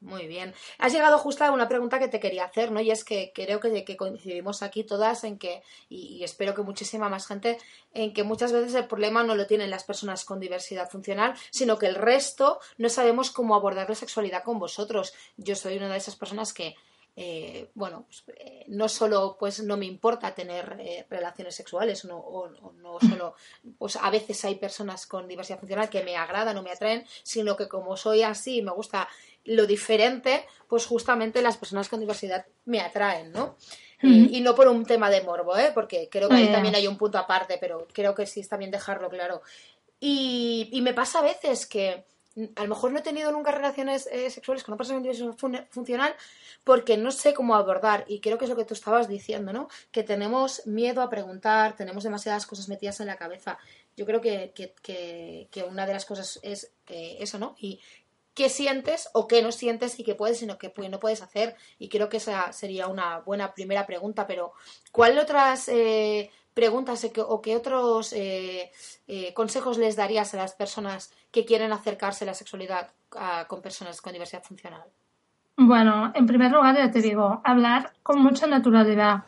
Muy 0.00 0.26
bien. 0.26 0.54
Has 0.78 0.94
llegado 0.94 1.18
justo 1.18 1.44
a 1.44 1.50
una 1.50 1.68
pregunta 1.68 1.98
que 1.98 2.08
te 2.08 2.18
quería 2.18 2.46
hacer, 2.46 2.72
¿no? 2.72 2.80
Y 2.80 2.90
es 2.90 3.04
que 3.04 3.30
creo 3.34 3.60
que, 3.60 3.84
que 3.84 3.98
coincidimos 3.98 4.62
aquí 4.62 4.82
todas 4.82 5.22
en 5.24 5.38
que, 5.38 5.62
y, 5.90 6.16
y 6.16 6.24
espero 6.24 6.54
que 6.54 6.62
muchísima 6.62 7.10
más 7.10 7.26
gente, 7.26 7.58
en 7.92 8.14
que 8.14 8.24
muchas 8.24 8.50
veces 8.50 8.74
el 8.74 8.86
problema 8.86 9.22
no 9.22 9.34
lo 9.34 9.46
tienen 9.46 9.68
las 9.68 9.84
personas 9.84 10.24
con 10.24 10.40
diversidad 10.40 10.88
funcional, 10.88 11.34
sino 11.50 11.76
que 11.76 11.88
el 11.88 11.96
resto 11.96 12.58
no 12.78 12.88
sabemos 12.88 13.30
cómo 13.30 13.54
abordar 13.54 13.86
la 13.86 13.94
sexualidad 13.94 14.44
con 14.44 14.58
vosotros. 14.58 15.12
Yo 15.36 15.54
soy 15.54 15.76
una 15.76 15.90
de 15.90 15.98
esas 15.98 16.16
personas 16.16 16.54
que, 16.54 16.74
eh, 17.16 17.70
bueno, 17.74 18.06
pues, 18.06 18.24
eh, 18.38 18.64
no 18.68 18.88
solo 18.88 19.36
pues 19.38 19.62
no 19.62 19.76
me 19.76 19.86
importa 19.86 20.34
tener 20.34 20.76
eh, 20.80 21.06
relaciones 21.10 21.54
sexuales, 21.54 22.04
no, 22.04 22.16
o, 22.16 22.46
o 22.46 22.72
no 22.72 22.98
solo, 23.00 23.34
pues 23.78 23.96
a 23.96 24.10
veces 24.10 24.44
hay 24.44 24.54
personas 24.54 25.06
con 25.06 25.28
diversidad 25.28 25.58
funcional 25.58 25.90
que 25.90 26.02
me 26.02 26.16
agradan 26.16 26.56
o 26.56 26.62
me 26.62 26.70
atraen, 26.70 27.04
sino 27.22 27.56
que 27.56 27.68
como 27.68 27.96
soy 27.96 28.22
así 28.22 28.58
y 28.58 28.62
me 28.62 28.72
gusta 28.72 29.08
lo 29.44 29.66
diferente, 29.66 30.46
pues 30.68 30.86
justamente 30.86 31.42
las 31.42 31.56
personas 31.56 31.88
con 31.88 32.00
diversidad 32.00 32.46
me 32.64 32.80
atraen, 32.80 33.32
¿no? 33.32 33.56
Y 34.02 34.40
no 34.40 34.54
por 34.54 34.66
un 34.66 34.86
tema 34.86 35.10
de 35.10 35.20
morbo, 35.20 35.58
¿eh? 35.58 35.72
Porque 35.74 36.08
creo 36.10 36.30
que 36.30 36.36
ahí 36.36 36.50
también 36.50 36.74
hay 36.74 36.86
un 36.86 36.96
punto 36.96 37.18
aparte, 37.18 37.58
pero 37.60 37.86
creo 37.92 38.14
que 38.14 38.24
sí 38.24 38.40
es 38.40 38.48
también 38.48 38.70
dejarlo 38.70 39.10
claro. 39.10 39.42
Y, 39.98 40.70
y 40.72 40.80
me 40.80 40.94
pasa 40.94 41.18
a 41.18 41.22
veces 41.22 41.66
que 41.66 42.06
mm, 42.06 42.19
a 42.56 42.62
lo 42.62 42.68
mejor 42.68 42.92
no 42.92 42.98
he 42.98 43.02
tenido 43.02 43.32
nunca 43.32 43.50
relaciones 43.50 44.06
eh, 44.12 44.30
sexuales 44.30 44.62
con 44.64 44.72
una 44.72 44.78
persona 44.78 44.96
con 44.96 45.02
diversidad 45.02 45.36
fun- 45.36 45.66
funcional 45.70 46.14
porque 46.64 46.96
no 46.96 47.10
sé 47.10 47.34
cómo 47.34 47.54
abordar. 47.54 48.04
Y 48.08 48.20
creo 48.20 48.38
que 48.38 48.44
es 48.44 48.50
lo 48.50 48.56
que 48.56 48.64
tú 48.64 48.74
estabas 48.74 49.08
diciendo, 49.08 49.52
¿no? 49.52 49.68
Que 49.90 50.02
tenemos 50.02 50.66
miedo 50.66 51.02
a 51.02 51.10
preguntar, 51.10 51.76
tenemos 51.76 52.04
demasiadas 52.04 52.46
cosas 52.46 52.68
metidas 52.68 53.00
en 53.00 53.06
la 53.06 53.16
cabeza. 53.16 53.58
Yo 53.96 54.06
creo 54.06 54.20
que, 54.20 54.52
que, 54.54 54.74
que- 55.50 55.62
una 55.64 55.86
de 55.86 55.92
las 55.92 56.04
cosas 56.04 56.38
es 56.42 56.72
eso, 56.86 57.38
¿no? 57.38 57.54
Y 57.58 57.80
qué 58.34 58.48
sientes 58.48 59.08
o 59.12 59.26
qué 59.26 59.42
no 59.42 59.52
sientes 59.52 59.98
y 59.98 60.04
qué 60.04 60.14
puedes 60.14 60.40
y 60.42 60.46
no, 60.46 60.56
qué 60.56 60.72
no 60.88 61.00
puedes 61.00 61.20
hacer. 61.22 61.56
Y 61.78 61.88
creo 61.88 62.08
que 62.08 62.18
esa 62.18 62.52
sería 62.52 62.86
una 62.86 63.18
buena 63.20 63.52
primera 63.54 63.86
pregunta. 63.86 64.26
Pero, 64.26 64.52
¿cuál 64.92 65.18
otras 65.18 65.68
eh, 65.68 66.30
preguntas 66.54 67.06
o 67.26 67.42
qué, 67.42 67.56
otros 67.56 68.12
eh, 68.12 68.70
eh, 69.06 69.32
consejos 69.34 69.78
les 69.78 69.96
darías 69.96 70.34
a 70.34 70.38
las 70.38 70.54
personas 70.54 71.12
que 71.30 71.44
quieren 71.44 71.72
acercarse 71.72 72.24
a 72.24 72.26
la 72.26 72.34
sexualidad 72.34 72.90
con 73.48 73.60
personas 73.60 74.00
con 74.00 74.12
diversidad 74.12 74.42
funcional? 74.42 74.84
Bueno, 75.56 76.10
en 76.14 76.26
primer 76.26 76.52
lugar, 76.52 76.76
ya 76.76 76.90
te 76.90 77.02
digo, 77.02 77.42
hablar 77.44 77.92
con 78.02 78.22
mucha 78.22 78.46
naturalidad, 78.46 79.24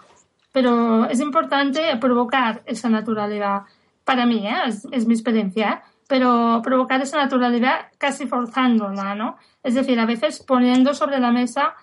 pero 0.51 1.05
es 1.05 1.21
importante 1.21 1.95
provocar 1.99 2.63
esa 2.65 2.89
naturalidad. 2.89 3.63
Para 4.05 4.25
mí, 4.25 4.47
¿eh? 4.47 4.55
es, 4.93 5.07
mi 5.07 5.13
experiencia, 5.13 5.83
pero 6.09 6.61
provocar 6.63 7.03
esa 7.03 7.19
naturalidad 7.19 7.89
casi 7.99 8.27
forzándola, 8.27 9.15
¿no? 9.15 9.37
Es 9.63 9.75
decir, 9.75 10.01
a 10.01 10.07
veces 10.07 10.43
poniendo 10.43 10.95
sobre 10.95 11.21
la 11.21 11.33
mesa 11.33 11.75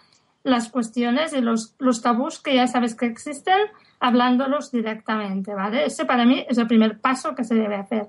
las 0.43 0.69
cuestiones 0.69 1.33
y 1.33 1.41
los, 1.41 1.75
los 1.77 2.01
tabús 2.01 2.39
que 2.39 2.55
ya 2.55 2.65
sabes 2.65 2.95
que 2.95 3.05
existen, 3.05 3.59
hablándolos 3.99 4.71
directamente, 4.71 5.53
¿vale? 5.53 5.85
Ese 5.85 6.05
para 6.05 6.25
mí 6.25 6.45
es 6.47 6.57
el 6.57 6.67
primer 6.67 6.99
paso 6.99 7.35
que 7.35 7.43
se 7.43 7.55
debe 7.55 7.75
hacer, 7.75 8.07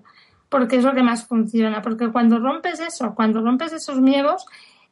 porque 0.49 0.77
es 0.77 0.85
lo 0.85 0.95
que 0.95 1.03
más 1.03 1.27
funciona, 1.27 1.83
porque 1.83 2.11
cuando 2.11 2.39
rompes 2.39 2.81
eso, 2.81 3.15
cuando 3.15 3.43
rompes 3.43 3.73
esos 3.73 4.01
miedos, 4.01 4.47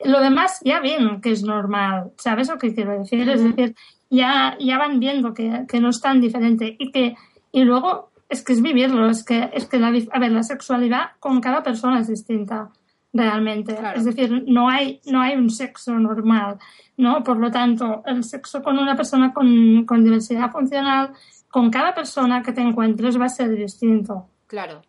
lo 0.05 0.21
demás 0.21 0.61
ya 0.65 0.81
ven 0.81 1.21
que 1.21 1.33
es 1.33 1.43
normal, 1.43 2.13
¿sabes 2.17 2.49
lo 2.49 2.59
que 2.59 2.75
quiero 2.75 2.99
decir? 2.99 3.29
Es 3.29 3.43
decir, 3.43 3.75
ya, 4.11 4.57
ya 4.61 4.79
van 4.79 5.01
viendo 5.01 5.35
que, 5.35 5.65
que 5.69 5.81
no 5.81 5.91
es 5.91 6.01
tan 6.01 6.21
diferente 6.21 6.77
y 6.79 6.91
que 6.91 7.17
y 7.51 7.65
luego 7.65 8.11
es 8.29 8.45
que 8.45 8.53
es 8.53 8.63
vivirlo, 8.63 9.09
es 9.09 9.25
que, 9.25 9.51
es 9.53 9.67
que 9.67 9.79
la, 9.79 9.89
a 9.89 10.19
ver, 10.19 10.33
la 10.33 10.43
sexualidad 10.43 11.13
con 11.19 11.41
cada 11.41 11.63
persona 11.63 12.01
es 12.01 12.09
distinta 12.09 12.71
realmente. 13.13 13.75
Claro. 13.75 13.99
Es 13.99 14.05
decir, 14.05 14.45
no 14.47 14.69
hay, 14.69 15.01
no 15.07 15.21
hay 15.21 15.37
un 15.37 15.51
sexo 15.51 15.93
normal, 15.93 16.59
¿no? 16.97 17.23
Por 17.23 17.39
lo 17.39 17.51
tanto, 17.51 18.03
el 18.07 18.25
sexo 18.25 18.63
con 18.63 18.79
una 18.79 18.97
persona 18.97 19.33
con, 19.33 19.85
con 19.87 20.05
diversidad 20.05 20.51
funcional, 20.51 21.13
con 21.51 21.71
cada 21.71 21.95
persona 21.95 22.43
que 22.43 22.53
te 22.53 22.61
encuentres 22.61 23.21
va 23.21 23.27
a 23.27 23.31
ser 23.31 23.55
distinto. 23.55 24.29
Claro. 24.47 24.83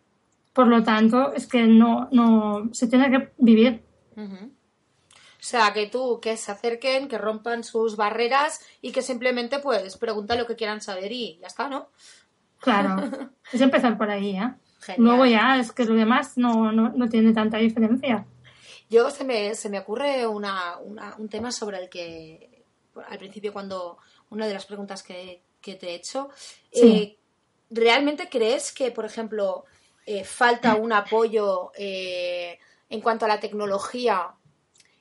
Por 0.52 0.66
lo 0.66 0.82
tanto, 0.82 1.32
es 1.32 1.46
que 1.46 1.62
no, 1.66 2.08
no, 2.10 2.68
se 2.72 2.88
tiene 2.88 3.10
que 3.10 3.32
vivir. 3.38 3.82
O 4.16 5.42
sea, 5.42 5.72
que 5.72 5.86
tú, 5.86 6.20
que 6.20 6.36
se 6.36 6.52
acerquen, 6.52 7.08
que 7.08 7.16
rompan 7.16 7.64
sus 7.64 7.96
barreras 7.96 8.60
y 8.82 8.92
que 8.92 9.00
simplemente 9.00 9.58
pues 9.60 9.96
pregunten 9.96 10.38
lo 10.38 10.46
que 10.46 10.56
quieran 10.56 10.82
saber 10.82 11.10
y 11.12 11.38
ya 11.40 11.46
está, 11.46 11.68
¿no? 11.68 11.88
Claro, 12.58 13.10
es 13.52 13.60
empezar 13.60 13.96
por 13.96 14.10
ahí, 14.10 14.36
¿eh? 14.36 14.52
Genial. 14.80 15.04
Luego 15.04 15.26
ya 15.26 15.58
es 15.58 15.72
que 15.72 15.84
lo 15.84 15.94
demás 15.94 16.36
no, 16.36 16.72
no, 16.72 16.90
no 16.90 17.08
tiene 17.08 17.32
tanta 17.32 17.58
diferencia. 17.58 18.26
Yo 18.88 19.10
se 19.10 19.24
me, 19.24 19.54
se 19.54 19.68
me 19.68 19.78
ocurre 19.78 20.26
una, 20.26 20.78
una- 20.78 21.14
un 21.18 21.28
tema 21.28 21.52
sobre 21.52 21.78
el 21.78 21.88
que 21.88 22.64
al 23.08 23.18
principio 23.18 23.52
cuando 23.52 23.98
una 24.30 24.46
de 24.46 24.54
las 24.54 24.66
preguntas 24.66 25.02
que, 25.02 25.42
que 25.60 25.74
te 25.76 25.90
he 25.90 25.94
hecho, 25.94 26.28
Sí. 26.72 26.80
eh, 26.82 27.18
¿realmente 27.70 28.28
crees 28.28 28.72
que, 28.72 28.90
por 28.90 29.04
ejemplo, 29.04 29.64
eh, 30.06 30.24
falta 30.24 30.74
un 30.74 30.92
apoyo 30.92 31.70
eh, 31.76 32.58
en 32.88 33.00
cuanto 33.00 33.26
a 33.26 33.28
la 33.28 33.38
tecnología 33.38 34.28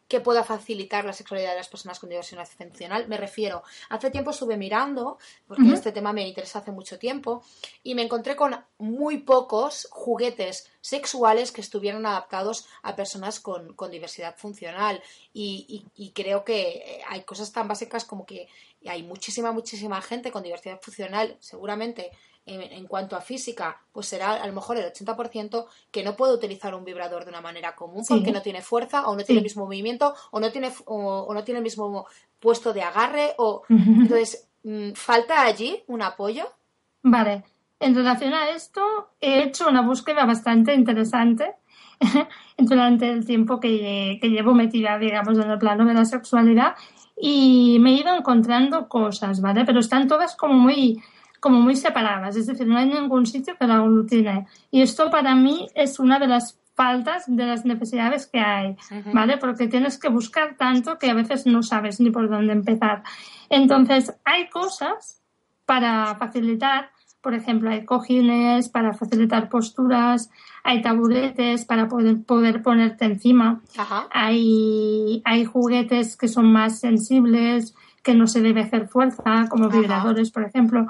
que 0.10 0.20
pueda 0.20 0.44
facilitar 0.44 1.06
la 1.06 1.14
sexualidad 1.14 1.52
de 1.52 1.58
las 1.58 1.70
personas 1.70 2.00
con 2.00 2.10
diversidad 2.10 2.46
funcional. 2.46 3.08
Me 3.08 3.16
refiero, 3.16 3.64
hace 3.90 4.10
tiempo 4.12 4.32
estuve 4.32 4.58
mirando, 4.58 5.18
porque 5.48 5.72
este 5.74 5.92
tema 5.94 6.12
me 6.12 6.28
interesa 6.28 6.60
hace 6.60 6.72
mucho 6.72 6.98
tiempo, 7.00 7.44
y 7.84 7.96
me 7.96 8.02
encontré 8.02 8.36
con 8.36 8.54
muy 8.80 9.20
pocos 9.20 9.88
juguetes 9.92 10.68
sexuales 10.82 11.52
que 11.52 11.62
estuvieran 11.62 12.06
adaptados 12.06 12.66
a 12.82 12.96
personas 12.96 13.40
con, 13.40 13.74
con 13.76 13.92
diversidad 13.92 14.36
funcional. 14.36 15.02
Y, 15.32 15.66
y- 15.96 16.06
y 16.06 16.12
creo 16.12 16.44
que 16.44 16.62
eh, 16.70 17.02
hay 17.08 17.22
cosas 17.24 17.52
tan 17.54 17.68
básicas 17.68 18.04
como 18.04 18.26
que 18.26 18.50
hay 18.88 19.04
muchísima, 19.04 19.52
muchísima 19.52 20.02
gente 20.02 20.32
con 20.32 20.42
diversidad 20.42 20.80
funcional, 20.82 21.38
seguramente 21.40 22.12
en, 22.54 22.62
en 22.62 22.88
cuanto 22.88 23.16
a 23.16 23.22
física, 23.22 23.82
pues 23.92 24.08
será 24.08 24.34
a 24.34 24.48
lo 24.48 24.54
mejor 24.54 24.78
el 24.78 24.86
80% 24.92 25.66
que 25.92 26.04
no 26.04 26.16
puede 26.16 26.34
utilizar 26.34 26.74
un 26.76 26.84
vibrador 26.84 27.24
de 27.24 27.30
una 27.32 27.42
manera 27.42 27.76
común 27.76 28.04
Sí. 28.04 28.14
porque 28.14 28.32
no 28.32 28.42
tiene 28.42 28.62
fuerza 28.62 29.08
o 29.08 29.12
no 29.16 29.24
tiene 29.24 29.28
Sí. 29.28 29.38
el 29.38 29.44
mismo 29.44 29.66
movimiento 29.66 30.14
o 30.32 30.40
no 30.40 30.52
tiene, 30.52 30.72
o, 30.86 31.26
o 31.28 31.34
no 31.34 31.44
tiene 31.44 31.60
el 31.60 31.64
mismo 31.64 32.06
puesto 32.40 32.74
de 32.74 32.82
agarre 32.82 33.34
o 33.38 33.64
entonces 33.70 34.48
mm, 34.64 34.92
falta 34.94 35.44
allí 35.44 35.84
un 35.88 36.02
apoyo 36.02 36.46
Vale, 37.02 37.44
en 37.80 37.96
relación 37.96 38.34
a 38.34 38.50
esto, 38.50 38.82
he 39.22 39.44
hecho 39.44 39.68
una 39.70 39.82
búsqueda 39.82 40.26
bastante 40.26 40.74
interesante 40.74 41.56
durante 42.58 43.10
el 43.10 43.26
tiempo 43.26 43.60
que, 43.60 44.18
que 44.22 44.30
llevo 44.30 44.54
metida, 44.54 44.98
digamos, 44.98 45.38
en 45.38 45.50
el 45.50 45.58
plano 45.60 45.86
de 45.86 45.94
la 45.94 46.06
sexualidad 46.06 46.76
y 47.22 47.78
me 47.80 47.92
he 47.92 47.94
ido 48.02 48.16
encontrando 48.16 48.88
cosas, 48.88 49.42
¿vale? 49.42 49.66
Pero 49.66 49.80
están 49.80 50.08
todas 50.08 50.36
como 50.36 50.54
muy, 50.54 51.02
como 51.40 51.60
muy 51.60 51.76
separadas, 51.76 52.36
es 52.36 52.48
decir, 52.48 52.68
no 52.68 52.78
hay 52.78 52.88
ningún 52.88 53.26
sitio 53.26 53.56
que 53.58 53.68
la 53.68 53.78
aglutine. 53.78 54.48
Y 54.72 54.82
esto 54.82 55.10
para 55.10 55.36
mí 55.36 55.68
es 55.76 56.00
una 56.00 56.20
de 56.20 56.28
las 56.28 56.60
faltas 56.80 57.26
de 57.28 57.46
las 57.46 57.66
necesidades 57.66 58.26
que 58.26 58.40
hay, 58.40 58.78
¿vale? 59.14 59.38
Porque 59.38 59.68
tienes 59.68 59.98
que 60.00 60.08
buscar 60.08 60.56
tanto 60.56 60.98
que 60.98 61.10
a 61.10 61.14
veces 61.14 61.46
no 61.46 61.62
sabes 61.62 62.00
ni 62.00 62.10
por 62.10 62.30
dónde 62.30 62.54
empezar. 62.54 63.04
Entonces, 63.50 64.14
hay 64.24 64.48
cosas 64.48 65.22
para 65.66 66.16
facilitar, 66.16 66.92
por 67.22 67.34
ejemplo, 67.34 67.70
hay 67.70 67.84
cojines 67.84 68.70
para 68.70 68.94
facilitar 68.94 69.50
posturas, 69.50 70.30
hay 70.64 70.82
taburetes 70.82 71.66
para 71.66 71.90
poder, 71.90 72.24
poder 72.24 72.62
ponerte 72.62 73.04
encima, 73.04 73.62
Hay, 74.12 75.22
hay 75.26 75.44
juguetes 75.44 76.16
que 76.16 76.30
son 76.30 76.50
más 76.50 76.80
sensibles, 76.80 77.76
que 78.04 78.16
no 78.16 78.26
se 78.26 78.42
debe 78.42 78.62
hacer 78.62 78.88
fuerza, 78.88 79.48
como 79.50 79.68
vibradores, 79.68 80.32
por 80.32 80.44
ejemplo 80.44 80.88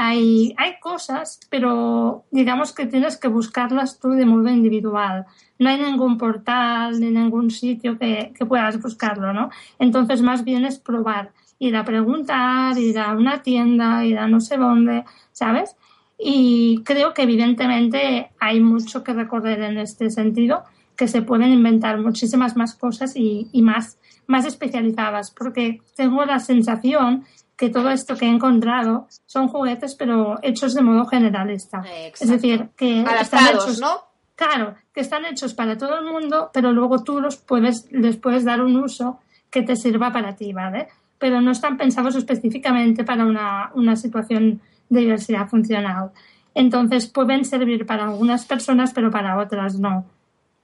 hay, 0.00 0.54
cosas, 0.80 1.40
pero 1.50 2.24
digamos 2.30 2.72
que 2.72 2.86
tienes 2.86 3.16
que 3.16 3.28
buscarlas 3.28 3.98
tú 3.98 4.10
de 4.10 4.24
modo 4.24 4.48
individual. 4.48 5.26
No 5.58 5.68
hay 5.68 5.80
ningún 5.80 6.18
portal 6.18 7.00
ni 7.00 7.10
ningún 7.10 7.50
sitio 7.50 7.98
que, 7.98 8.32
que 8.36 8.46
puedas 8.46 8.80
buscarlo, 8.80 9.32
¿no? 9.32 9.50
Entonces, 9.78 10.22
más 10.22 10.44
bien 10.44 10.64
es 10.64 10.78
probar, 10.78 11.32
ir 11.58 11.76
a 11.76 11.84
preguntar, 11.84 12.78
ir 12.78 12.98
a 12.98 13.12
una 13.12 13.42
tienda, 13.42 14.04
ir 14.04 14.18
a 14.18 14.28
no 14.28 14.40
sé 14.40 14.56
dónde, 14.56 15.04
¿sabes? 15.32 15.74
Y 16.18 16.82
creo 16.84 17.12
que 17.12 17.22
evidentemente 17.22 18.30
hay 18.38 18.60
mucho 18.60 19.02
que 19.02 19.12
recorrer 19.12 19.62
en 19.62 19.78
este 19.78 20.10
sentido, 20.10 20.62
que 20.96 21.08
se 21.08 21.22
pueden 21.22 21.52
inventar 21.52 21.98
muchísimas 21.98 22.56
más 22.56 22.74
cosas 22.74 23.14
y, 23.16 23.48
y 23.52 23.62
más, 23.62 23.98
más 24.26 24.46
especializadas, 24.46 25.30
porque 25.30 25.80
tengo 25.96 26.24
la 26.24 26.40
sensación 26.40 27.24
que 27.58 27.70
todo 27.70 27.90
esto 27.90 28.16
que 28.16 28.24
he 28.24 28.28
encontrado 28.28 29.08
son 29.26 29.48
juguetes, 29.48 29.96
pero 29.96 30.38
hechos 30.42 30.74
de 30.74 30.82
modo 30.82 31.04
generalista. 31.06 31.82
Es 32.04 32.28
decir, 32.28 32.68
que 32.76 33.04
están 33.20 33.48
hechos, 33.48 33.80
¿no? 33.80 34.04
Claro, 34.36 34.76
que 34.94 35.00
están 35.00 35.24
hechos 35.26 35.54
para 35.54 35.76
todo 35.76 35.98
el 35.98 36.04
mundo, 36.04 36.50
pero 36.54 36.70
luego 36.70 37.02
tú 37.02 37.20
los 37.20 37.36
puedes, 37.36 37.90
les 37.90 38.16
puedes 38.16 38.44
dar 38.44 38.62
un 38.62 38.76
uso 38.76 39.18
que 39.50 39.62
te 39.62 39.74
sirva 39.74 40.12
para 40.12 40.36
ti, 40.36 40.52
¿vale? 40.52 40.86
Pero 41.18 41.40
no 41.40 41.50
están 41.50 41.76
pensados 41.76 42.14
específicamente 42.14 43.02
para 43.02 43.24
una, 43.24 43.72
una 43.74 43.96
situación 43.96 44.60
de 44.88 45.00
diversidad 45.00 45.48
funcional. 45.48 46.12
Entonces 46.54 47.08
pueden 47.08 47.44
servir 47.44 47.86
para 47.86 48.04
algunas 48.04 48.46
personas, 48.46 48.92
pero 48.94 49.10
para 49.10 49.36
otras 49.36 49.80
no. 49.80 50.06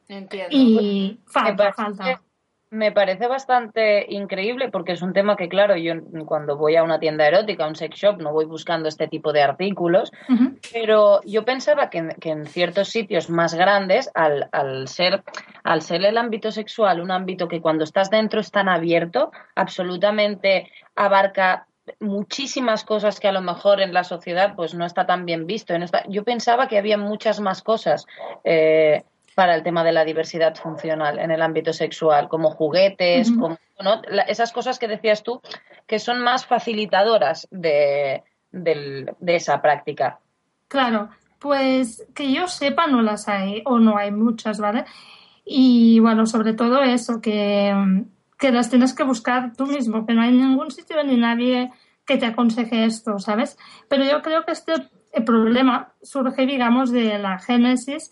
Entiendo. 0.07 0.57
Y 0.57 1.19
falta, 1.27 1.73
falta 1.73 2.21
me 2.75 2.91
parece 2.91 3.29
bastante 3.29 4.05
increíble 4.09 4.69
porque 4.69 4.93
es 4.93 5.03
un 5.03 5.13
tema 5.13 5.37
que, 5.37 5.49
claro, 5.49 5.77
yo 5.77 5.95
cuando 6.27 6.57
voy 6.57 6.75
a 6.75 6.83
una 6.83 6.99
tienda 6.99 7.27
erótica, 7.27 7.65
a 7.65 7.69
un 7.69 7.77
sex 7.77 7.97
shop, 7.97 8.21
no 8.21 8.33
voy 8.33 8.47
buscando 8.47 8.89
este 8.89 9.07
tipo 9.07 9.33
de 9.33 9.43
artículos, 9.43 10.11
pero 10.73 11.21
yo 11.25 11.45
pensaba 11.45 11.89
que, 11.89 11.99
en 11.99 12.47
ciertos 12.47 12.89
sitios 12.89 13.31
más 13.31 13.55
grandes, 13.55 14.11
al, 14.15 14.49
al, 14.51 14.89
ser, 14.89 15.23
al 15.63 15.83
ser 15.83 16.05
el 16.05 16.19
ámbito 16.19 16.51
sexual 16.51 17.01
un 17.01 17.13
ámbito 17.13 17.47
que 17.47 17.61
cuando 17.61 17.85
estás 17.85 18.11
dentro 18.11 18.41
es 18.41 18.51
tan 18.51 18.69
abierto, 18.69 19.31
absolutamente 19.55 20.71
abarca 20.97 21.67
muchísimas 22.01 22.83
cosas 22.83 23.21
que 23.21 23.29
a 23.29 23.33
lo 23.33 23.43
mejor 23.43 23.81
en 23.81 23.93
la 23.93 24.05
sociedad 24.05 24.55
pues 24.57 24.75
no 24.75 24.85
está 24.85 25.07
tan 25.07 25.27
bien 25.27 25.47
visto. 25.47 25.75
Yo 26.09 26.25
pensaba 26.25 26.67
que 26.67 26.79
había 26.79 26.99
muchas 26.99 27.41
más 27.41 27.63
cosas. 27.63 28.07
Eh, 28.43 29.05
para 29.35 29.55
el 29.55 29.63
tema 29.63 29.85
de 29.85 29.93
la 29.93 30.05
diversidad 30.05 30.55
funcional 30.55 31.19
en 31.19 31.31
el 31.31 31.43
ámbito 31.43 31.73
sexual, 31.73 32.29
como 32.29 32.51
juguetes, 32.51 33.31
como 33.33 33.59
esas 34.29 34.53
cosas 34.53 34.79
que 34.79 34.89
decías 34.89 35.23
tú, 35.23 35.41
que 35.87 35.99
son 35.99 36.23
más 36.23 36.47
facilitadoras 36.47 37.49
de, 37.51 38.23
esa 39.27 39.61
práctica. 39.61 40.21
Claro, 40.69 41.11
pues 41.39 42.07
que 42.15 42.33
yo 42.33 42.49
sepa 42.49 42.87
no 42.87 43.03
las 43.03 43.29
hay 43.29 43.63
o 43.67 43.79
no 43.79 43.99
hay 43.99 44.11
muchas, 44.11 44.59
¿vale? 44.59 44.85
Y 45.45 45.99
bueno, 46.01 46.27
sobre 46.27 46.55
todo 46.55 46.83
eso, 46.83 47.21
que, 47.21 47.75
que 48.39 48.53
las 48.53 48.71
tienes 48.71 48.95
que 48.95 49.03
buscar 49.03 49.53
tú 49.57 49.67
mismo, 49.67 50.07
que 50.07 50.15
no 50.15 50.23
hay 50.23 50.33
ningún 50.33 50.71
sitio 50.71 51.03
ni 51.05 51.17
nadie 51.17 51.71
que 52.07 52.17
te 52.17 52.27
aconseje 52.27 52.85
esto, 52.85 53.19
¿sabes? 53.19 53.59
Pero 53.89 54.05
yo 54.05 54.23
creo 54.23 54.45
que 54.45 54.53
este 54.53 54.75
problema 55.27 55.93
surge, 56.03 56.47
digamos, 56.47 56.91
de 56.91 57.19
la 57.19 57.39
génesis 57.39 58.11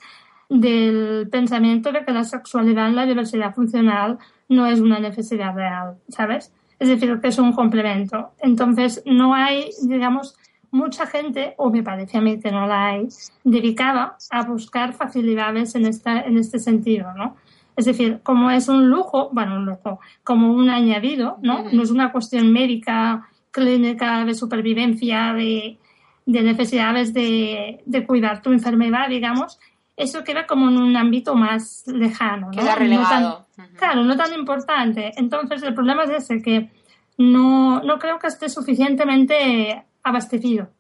del 0.52 1.28
pensamiento 1.30 1.92
de 1.92 2.04
que 2.04 2.12
la 2.12 2.24
sexualidad 2.24 2.88
en 2.88 2.96
la 2.96 3.06
diversidad 3.06 3.54
funcional 3.54 4.18
no 4.50 4.66
es 4.66 4.80
una 4.80 4.98
necesidad 4.98 5.54
real, 5.54 5.96
¿sabes? 6.08 6.52
Es 6.78 6.88
decir, 6.88 7.18
que 7.20 7.28
es 7.28 7.38
un 7.38 7.52
complemento. 7.52 8.32
Entonces, 8.38 9.02
no 9.06 9.34
hay, 9.34 9.70
digamos, 9.82 10.36
mucha 10.70 11.06
gente, 11.06 11.54
o 11.56 11.70
me 11.70 11.82
parece 11.82 12.18
a 12.18 12.20
mí 12.20 12.38
que 12.38 12.50
no 12.50 12.66
la 12.66 12.88
hay, 12.88 13.08
dedicada 13.44 14.18
a 14.30 14.42
buscar 14.42 14.92
facilidades 14.92 15.74
en, 15.74 15.86
esta, 15.86 16.20
en 16.20 16.36
este 16.36 16.58
sentido, 16.58 17.14
¿no? 17.14 17.36
Es 17.74 17.86
decir, 17.86 18.20
como 18.22 18.50
es 18.50 18.68
un 18.68 18.90
lujo, 18.90 19.30
bueno, 19.32 19.56
un 19.56 19.64
lujo, 19.64 20.00
como 20.22 20.52
un 20.52 20.68
añadido, 20.68 21.38
¿no? 21.40 21.64
No 21.72 21.82
es 21.82 21.90
una 21.90 22.12
cuestión 22.12 22.52
médica, 22.52 23.26
clínica, 23.50 24.26
de 24.26 24.34
supervivencia, 24.34 25.32
de, 25.32 25.78
de 26.26 26.42
necesidades 26.42 27.14
de, 27.14 27.80
de 27.86 28.06
cuidar 28.06 28.42
tu 28.42 28.52
enfermedad, 28.52 29.08
digamos, 29.08 29.58
eso 29.96 30.24
queda 30.24 30.46
como 30.46 30.68
en 30.68 30.78
un 30.78 30.96
ámbito 30.96 31.34
más 31.34 31.84
lejano. 31.86 32.46
¿no? 32.46 32.58
Queda 32.58 32.74
relegado. 32.74 33.46
Claro, 33.76 34.04
no 34.04 34.16
tan 34.16 34.32
importante. 34.32 35.12
Entonces, 35.16 35.62
el 35.62 35.74
problema 35.74 36.04
es 36.04 36.10
ese, 36.10 36.42
que 36.42 36.70
no, 37.18 37.82
no 37.82 37.98
creo 37.98 38.18
que 38.18 38.28
esté 38.28 38.48
suficientemente 38.48 39.84
abastecido. 40.02 40.70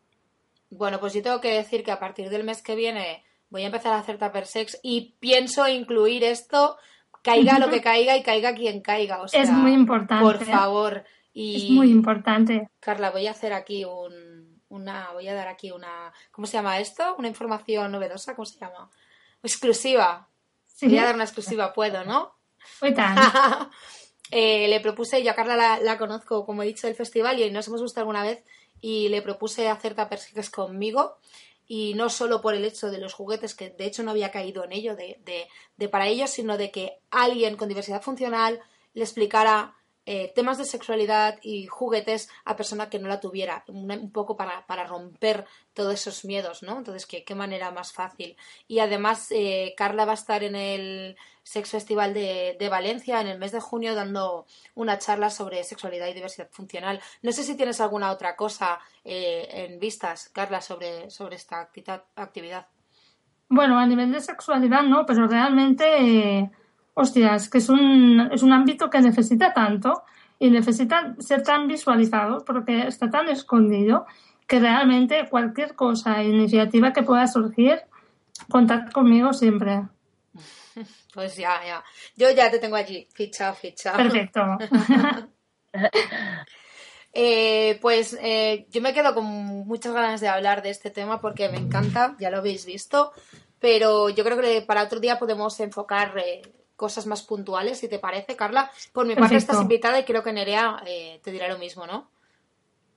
Bueno, 0.70 0.98
pues 0.98 1.12
yo 1.12 1.22
tengo 1.22 1.40
que 1.40 1.52
decir 1.52 1.84
que 1.84 1.92
a 1.92 1.98
partir 1.98 2.30
del 2.30 2.44
mes 2.44 2.62
que 2.62 2.74
viene 2.74 3.24
voy 3.50 3.62
a 3.62 3.66
empezar 3.66 3.92
a 3.92 3.98
hacer 3.98 4.18
Tupper 4.18 4.46
Sex 4.46 4.80
y 4.82 5.14
pienso 5.20 5.68
incluir 5.68 6.24
esto, 6.24 6.76
caiga 7.22 7.58
lo 7.58 7.68
que 7.68 7.82
caiga 7.82 8.16
y 8.16 8.22
caiga 8.22 8.54
quien 8.54 8.80
caiga. 8.80 9.20
O 9.20 9.28
sea, 9.28 9.42
es 9.42 9.50
muy 9.50 9.72
importante. 9.72 10.24
Por 10.24 10.44
favor. 10.44 11.04
Y, 11.34 11.56
es 11.56 11.70
muy 11.70 11.90
importante. 11.90 12.68
Carla, 12.80 13.10
voy 13.10 13.26
a 13.26 13.32
hacer 13.32 13.52
aquí 13.52 13.84
un, 13.84 14.51
una, 14.72 15.12
voy 15.12 15.28
a 15.28 15.34
dar 15.34 15.48
aquí 15.48 15.70
una, 15.70 16.12
¿cómo 16.30 16.46
se 16.46 16.54
llama 16.54 16.80
esto? 16.80 17.14
Una 17.18 17.28
información 17.28 17.92
novedosa, 17.92 18.34
¿cómo 18.34 18.46
se 18.46 18.58
llama? 18.58 18.90
Exclusiva. 19.42 20.28
Voy 20.80 20.98
a 20.98 21.04
dar 21.04 21.14
una 21.14 21.24
exclusiva, 21.24 21.72
puedo, 21.72 22.04
¿no? 22.04 22.34
Eh, 24.34 24.66
le 24.66 24.80
propuse, 24.80 25.22
yo 25.22 25.30
a 25.30 25.34
Carla 25.34 25.78
la, 25.78 25.98
conozco, 25.98 26.46
como 26.46 26.62
he 26.62 26.66
dicho, 26.66 26.86
del 26.86 26.96
festival 26.96 27.38
y 27.38 27.50
nos 27.50 27.68
hemos 27.68 27.82
visto 27.82 28.00
alguna 28.00 28.22
vez 28.22 28.42
y 28.80 29.10
le 29.10 29.20
propuse 29.20 29.68
hacer 29.68 29.94
tapersiques 29.94 30.48
conmigo 30.48 31.18
y 31.66 31.92
no 31.92 32.08
solo 32.08 32.40
por 32.40 32.54
el 32.54 32.64
hecho 32.64 32.90
de 32.90 32.96
los 32.96 33.12
juguetes, 33.12 33.54
que 33.54 33.68
de 33.68 33.84
hecho 33.84 34.02
no 34.02 34.10
había 34.10 34.30
caído 34.30 34.64
en 34.64 34.72
ello, 34.72 34.96
de, 34.96 35.20
de, 35.22 35.48
de 35.76 35.88
para 35.90 36.08
ellos, 36.08 36.30
sino 36.30 36.56
de 36.56 36.70
que 36.70 36.98
alguien 37.10 37.58
con 37.58 37.68
diversidad 37.68 38.00
funcional 38.00 38.58
le 38.94 39.04
explicara 39.04 39.76
eh, 40.04 40.32
temas 40.34 40.58
de 40.58 40.64
sexualidad 40.64 41.38
y 41.42 41.66
juguetes 41.66 42.28
a 42.44 42.56
persona 42.56 42.90
que 42.90 42.98
no 42.98 43.08
la 43.08 43.20
tuviera, 43.20 43.64
un, 43.68 44.10
poco 44.10 44.36
para, 44.36 44.66
para, 44.66 44.84
romper 44.84 45.46
todos 45.74 45.94
esos 45.94 46.24
miedos, 46.24 46.64
¿no? 46.64 46.78
Entonces, 46.78 47.06
¿qué, 47.06 47.22
qué 47.22 47.36
manera 47.36 47.70
más 47.70 47.92
fácil? 47.92 48.36
Y 48.66 48.80
además, 48.80 49.28
eh, 49.30 49.74
Carla 49.76 50.04
va 50.04 50.12
a 50.12 50.14
estar 50.14 50.42
en 50.42 50.56
el 50.56 51.16
Sex 51.44 51.70
Festival 51.70 52.14
de, 52.14 52.56
de, 52.58 52.68
Valencia 52.68 53.20
en 53.20 53.28
el 53.28 53.38
mes 53.38 53.52
de 53.52 53.60
junio 53.60 53.94
dando 53.94 54.46
una 54.74 54.98
charla 54.98 55.30
sobre 55.30 55.62
sexualidad 55.62 56.08
y 56.08 56.14
diversidad 56.14 56.48
funcional. 56.50 57.00
No 57.22 57.30
sé 57.30 57.44
si 57.44 57.56
tienes 57.56 57.80
alguna 57.80 58.10
otra 58.10 58.34
cosa 58.34 58.80
eh, 59.04 59.48
en 59.52 59.78
vistas, 59.78 60.30
Carla, 60.30 60.60
sobre, 60.60 61.10
sobre 61.10 61.36
esta 61.36 61.60
actividad. 62.16 62.66
Bueno, 63.48 63.78
a 63.78 63.86
nivel 63.86 64.10
de 64.10 64.20
sexualidad 64.20 64.82
no, 64.82 65.04
pero 65.06 65.26
realmente 65.26 66.50
hostias, 66.94 67.48
que 67.48 67.58
es 67.58 67.68
un, 67.68 68.28
es 68.32 68.42
un 68.42 68.52
ámbito 68.52 68.90
que 68.90 69.00
necesita 69.00 69.52
tanto 69.52 70.02
y 70.38 70.50
necesita 70.50 71.14
ser 71.18 71.42
tan 71.42 71.68
visualizado 71.68 72.44
porque 72.44 72.86
está 72.86 73.10
tan 73.10 73.28
escondido 73.28 74.06
que 74.46 74.60
realmente 74.60 75.28
cualquier 75.30 75.74
cosa, 75.74 76.22
iniciativa 76.22 76.92
que 76.92 77.02
pueda 77.02 77.26
surgir, 77.26 77.82
contad 78.50 78.90
conmigo 78.90 79.32
siempre. 79.32 79.82
Pues 81.14 81.36
ya, 81.36 81.60
ya. 81.62 81.84
Yo 82.16 82.30
ya 82.30 82.50
te 82.50 82.58
tengo 82.58 82.74
allí, 82.74 83.06
ficha, 83.12 83.52
ficha. 83.52 83.92
Perfecto. 83.94 84.40
Eh, 87.14 87.78
pues 87.82 88.16
eh, 88.22 88.66
yo 88.70 88.80
me 88.80 88.94
quedo 88.94 89.12
con 89.12 89.24
muchas 89.26 89.92
ganas 89.92 90.22
de 90.22 90.28
hablar 90.28 90.62
de 90.62 90.70
este 90.70 90.90
tema 90.90 91.20
porque 91.20 91.50
me 91.50 91.58
encanta, 91.58 92.16
ya 92.18 92.30
lo 92.30 92.38
habéis 92.38 92.64
visto, 92.64 93.12
pero 93.58 94.08
yo 94.08 94.24
creo 94.24 94.40
que 94.40 94.62
para 94.62 94.82
otro 94.82 94.98
día 94.98 95.18
podemos 95.18 95.60
enfocar 95.60 96.16
eh, 96.16 96.40
cosas 96.82 97.06
más 97.06 97.22
puntuales, 97.22 97.78
si 97.78 97.86
te 97.86 98.00
parece, 98.00 98.34
Carla. 98.34 98.68
Por 98.92 99.06
mi 99.06 99.14
parte 99.14 99.36
estás 99.36 99.60
invitada 99.60 100.00
y 100.00 100.04
creo 100.04 100.24
que 100.24 100.32
Nerea 100.32 100.82
eh, 100.84 101.20
te 101.22 101.30
dirá 101.30 101.46
lo 101.46 101.56
mismo, 101.56 101.86
¿no? 101.86 102.08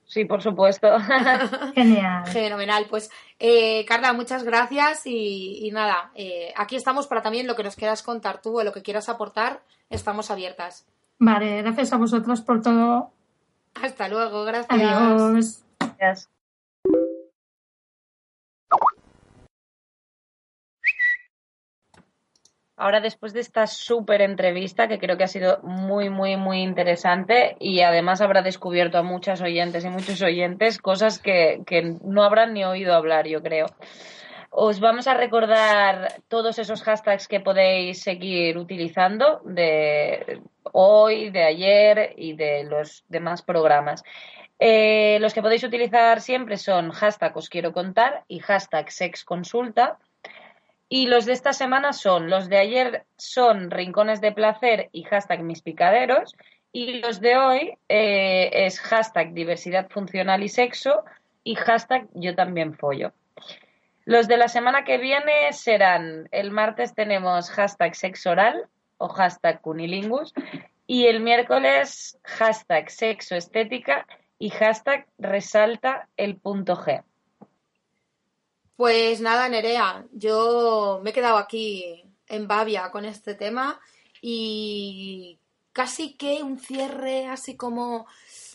Sí, 0.04 0.24
por 0.24 0.42
supuesto. 0.42 0.88
Genial. 1.76 2.26
Fenomenal. 2.26 2.86
Pues, 2.90 3.12
eh, 3.38 3.84
Carla, 3.86 4.12
muchas 4.12 4.42
gracias 4.42 5.02
y, 5.04 5.70
nada, 5.72 6.10
eh, 6.16 6.52
aquí 6.56 6.74
estamos 6.74 7.06
para 7.06 7.22
también 7.22 7.46
lo 7.46 7.54
que 7.54 7.62
nos 7.62 7.76
quieras 7.76 8.02
contar 8.02 8.42
tú 8.42 8.58
o 8.58 8.64
lo 8.64 8.72
que 8.72 8.82
quieras 8.82 9.08
aportar, 9.08 9.62
estamos 9.88 10.32
abiertas. 10.32 10.84
Vale, 11.20 11.62
gracias 11.62 11.92
a 11.92 11.96
vosotros 11.96 12.40
por 12.40 12.62
todo. 12.62 13.12
Hasta 13.80 14.08
luego, 14.08 14.42
gracias. 14.42 14.66
Adiós. 14.68 15.62
Gracias. 15.78 16.28
Ahora 22.76 23.00
después 23.00 23.32
de 23.32 23.40
esta 23.40 23.66
súper 23.66 24.20
entrevista, 24.20 24.88
que 24.88 24.98
creo 24.98 25.16
que 25.16 25.24
ha 25.24 25.28
sido 25.28 25.60
muy, 25.62 26.10
muy, 26.10 26.36
muy 26.36 26.62
interesante 26.62 27.56
y 27.58 27.80
además 27.80 28.20
habrá 28.20 28.42
descubierto 28.42 28.98
a 28.98 29.02
muchas 29.02 29.40
oyentes 29.40 29.84
y 29.84 29.88
muchos 29.88 30.20
oyentes 30.22 30.78
cosas 30.78 31.18
que, 31.18 31.62
que 31.66 31.96
no 32.02 32.22
habrán 32.22 32.54
ni 32.54 32.64
oído 32.64 32.94
hablar, 32.94 33.26
yo 33.26 33.42
creo. 33.42 33.66
Os 34.50 34.80
vamos 34.80 35.06
a 35.06 35.14
recordar 35.14 36.14
todos 36.28 36.58
esos 36.58 36.82
hashtags 36.82 37.28
que 37.28 37.40
podéis 37.40 38.00
seguir 38.00 38.56
utilizando 38.56 39.42
de 39.44 40.40
hoy, 40.72 41.30
de 41.30 41.44
ayer 41.44 42.14
y 42.16 42.34
de 42.34 42.64
los 42.64 43.04
demás 43.08 43.42
programas. 43.42 44.02
Eh, 44.58 45.18
los 45.20 45.34
que 45.34 45.42
podéis 45.42 45.64
utilizar 45.64 46.22
siempre 46.22 46.56
son 46.56 46.90
hashtag 46.90 47.36
os 47.36 47.50
quiero 47.50 47.72
contar 47.72 48.24
y 48.28 48.38
hashtag 48.38 48.90
sexconsulta. 48.90 49.98
Y 50.88 51.06
los 51.06 51.26
de 51.26 51.32
esta 51.32 51.52
semana 51.52 51.92
son, 51.92 52.30
los 52.30 52.48
de 52.48 52.58
ayer 52.58 53.04
son 53.16 53.70
rincones 53.70 54.20
de 54.20 54.32
placer 54.32 54.88
y 54.92 55.02
hashtag 55.02 55.42
mis 55.42 55.62
picaderos. 55.62 56.36
Y 56.72 57.00
los 57.00 57.20
de 57.20 57.36
hoy 57.36 57.78
eh, 57.88 58.50
es 58.52 58.80
hashtag 58.80 59.32
diversidad 59.32 59.88
funcional 59.88 60.42
y 60.44 60.48
sexo 60.48 61.04
y 61.42 61.54
hashtag 61.56 62.06
yo 62.14 62.34
también 62.34 62.74
follo. 62.74 63.12
Los 64.04 64.28
de 64.28 64.36
la 64.36 64.46
semana 64.46 64.84
que 64.84 64.98
viene 64.98 65.52
serán, 65.52 66.28
el 66.30 66.52
martes 66.52 66.94
tenemos 66.94 67.50
hashtag 67.50 67.96
sexo 67.96 68.30
oral 68.30 68.68
o 68.98 69.08
hashtag 69.08 69.60
cunilingus 69.60 70.32
y 70.86 71.06
el 71.06 71.20
miércoles 71.20 72.18
hashtag 72.22 72.90
sexo 72.90 73.34
estética 73.34 74.06
y 74.38 74.50
hashtag 74.50 75.06
resalta 75.18 76.08
el 76.16 76.36
punto 76.36 76.76
G. 76.76 77.02
Pues 78.76 79.22
nada, 79.22 79.48
Nerea, 79.48 80.06
yo 80.12 81.00
me 81.02 81.10
he 81.10 81.12
quedado 81.14 81.38
aquí 81.38 82.04
en 82.28 82.46
Bavia 82.46 82.90
con 82.90 83.06
este 83.06 83.34
tema 83.34 83.80
y 84.20 85.38
casi 85.72 86.14
que 86.14 86.42
un 86.42 86.58
cierre 86.58 87.26
así 87.26 87.56
como, 87.56 88.06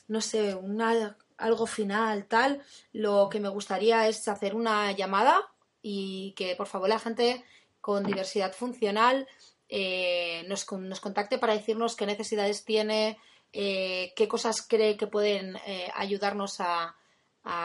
no 0.08 0.22
sé, 0.22 0.54
una 0.54 1.18
algo 1.38 1.66
final, 1.66 2.26
tal, 2.28 2.62
lo 2.94 3.30
que 3.30 3.40
me 3.40 3.50
gustaría 3.50 4.08
es 4.08 4.28
hacer 4.28 4.56
una 4.56 4.92
llamada 4.92 5.42
y 5.82 6.34
que 6.34 6.56
por 6.56 6.68
favor 6.68 6.90
la 6.90 7.00
gente 7.00 7.44
con 7.80 8.04
diversidad 8.04 8.54
funcional 8.54 9.28
eh, 9.70 10.46
nos, 10.48 10.66
contacte 10.66 11.40
para 11.40 11.54
decirnos 11.54 11.96
qué 11.96 12.06
necesidades 12.06 12.64
tiene, 12.64 13.18
eh, 13.54 14.14
qué 14.16 14.28
cosas 14.28 14.62
cree 14.62 14.98
que 14.98 15.08
pueden 15.08 15.56
eh, 15.66 15.90
ayudarnos 15.96 16.60
a, 16.60 16.96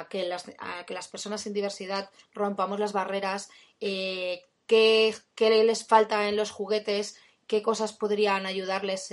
que 0.09 0.27
las, 0.27 0.45
que 0.87 0.95
las 0.95 1.09
personas 1.09 1.41
sin 1.41 1.53
diversidad 1.53 2.11
rompamos 2.33 2.81
las 2.81 2.93
barreras, 2.93 3.51
qué, 3.79 4.43
qué, 4.67 5.65
les 5.65 5.87
falta 5.87 6.29
en 6.29 6.37
los 6.37 6.51
juguetes, 6.51 7.19
qué 7.47 7.63
cosas 7.63 7.93
podrían 7.93 8.47
ayudarles 8.47 9.13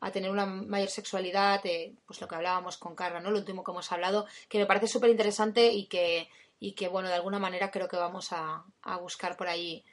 a 0.00 0.10
tener 0.10 0.30
una 0.30 0.46
mayor 0.46 0.88
sexualidad, 0.88 1.64
eh, 1.64 1.94
pues 2.06 2.20
lo 2.20 2.28
que 2.28 2.34
hablábamos 2.34 2.76
con 2.76 2.94
Carla, 2.94 3.20
¿no? 3.20 3.30
Lo 3.30 3.38
último 3.38 3.64
que 3.64 3.70
hemos 3.70 3.90
hablado, 3.92 4.26
que 4.48 4.58
me 4.58 4.66
parece 4.66 4.88
súper 4.88 5.10
interesante 5.10 5.72
y 5.72 5.86
que, 5.86 6.28
y 6.60 6.72
que, 6.72 6.88
bueno, 6.88 7.08
de 7.08 7.14
alguna 7.14 7.38
manera 7.38 7.70
creo 7.70 7.88
que 7.88 7.96
vamos 7.96 8.28
a, 8.32 8.64
buscar 9.00 9.36
por 9.36 9.48
ahí 9.48 9.84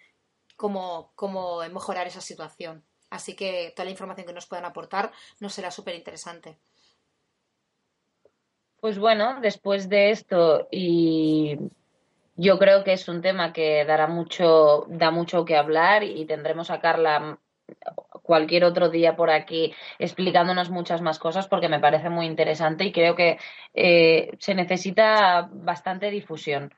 cómo, 0.56 1.14
cómo 1.16 1.60
mejorar 1.70 2.08
esa 2.08 2.22
situación. 2.22 2.84
Así 3.10 3.36
que 3.36 3.72
toda 3.76 3.86
la 3.86 3.92
información 3.92 4.28
que 4.28 4.34
nos 4.34 4.48
puedan 4.48 4.66
aportar 4.66 5.12
nos 5.40 5.54
será 5.54 5.72
súper 5.72 5.96
interesante. 5.96 6.58
Pues 8.84 9.00
bueno, 9.00 9.40
después 9.40 9.88
de 9.88 10.10
esto 10.10 10.68
y 10.70 11.58
yo 12.36 12.60
creo 12.60 12.84
que 12.84 12.92
es 12.92 13.08
un 13.08 13.22
tema 13.22 13.54
que 13.54 13.86
dará 13.86 14.08
mucho, 14.08 14.88
da 14.90 15.10
mucho 15.10 15.46
que 15.46 15.56
hablar 15.56 16.04
y 16.04 16.26
tendremos 16.26 16.70
a 16.70 16.82
Carla 16.82 17.40
cualquier 18.24 18.66
otro 18.66 18.90
día 18.90 19.16
por 19.16 19.30
aquí 19.30 19.74
explicándonos 20.00 20.70
muchas 20.70 21.02
más 21.02 21.18
cosas 21.18 21.48
porque 21.48 21.70
me 21.70 21.80
parece 21.80 22.10
muy 22.10 22.26
interesante 22.26 22.84
y 22.84 22.92
creo 22.92 23.16
que 23.16 23.38
eh, 23.74 24.32
se 24.40 24.54
necesita 24.54 25.50
bastante 25.50 26.12
difusión 26.12 26.74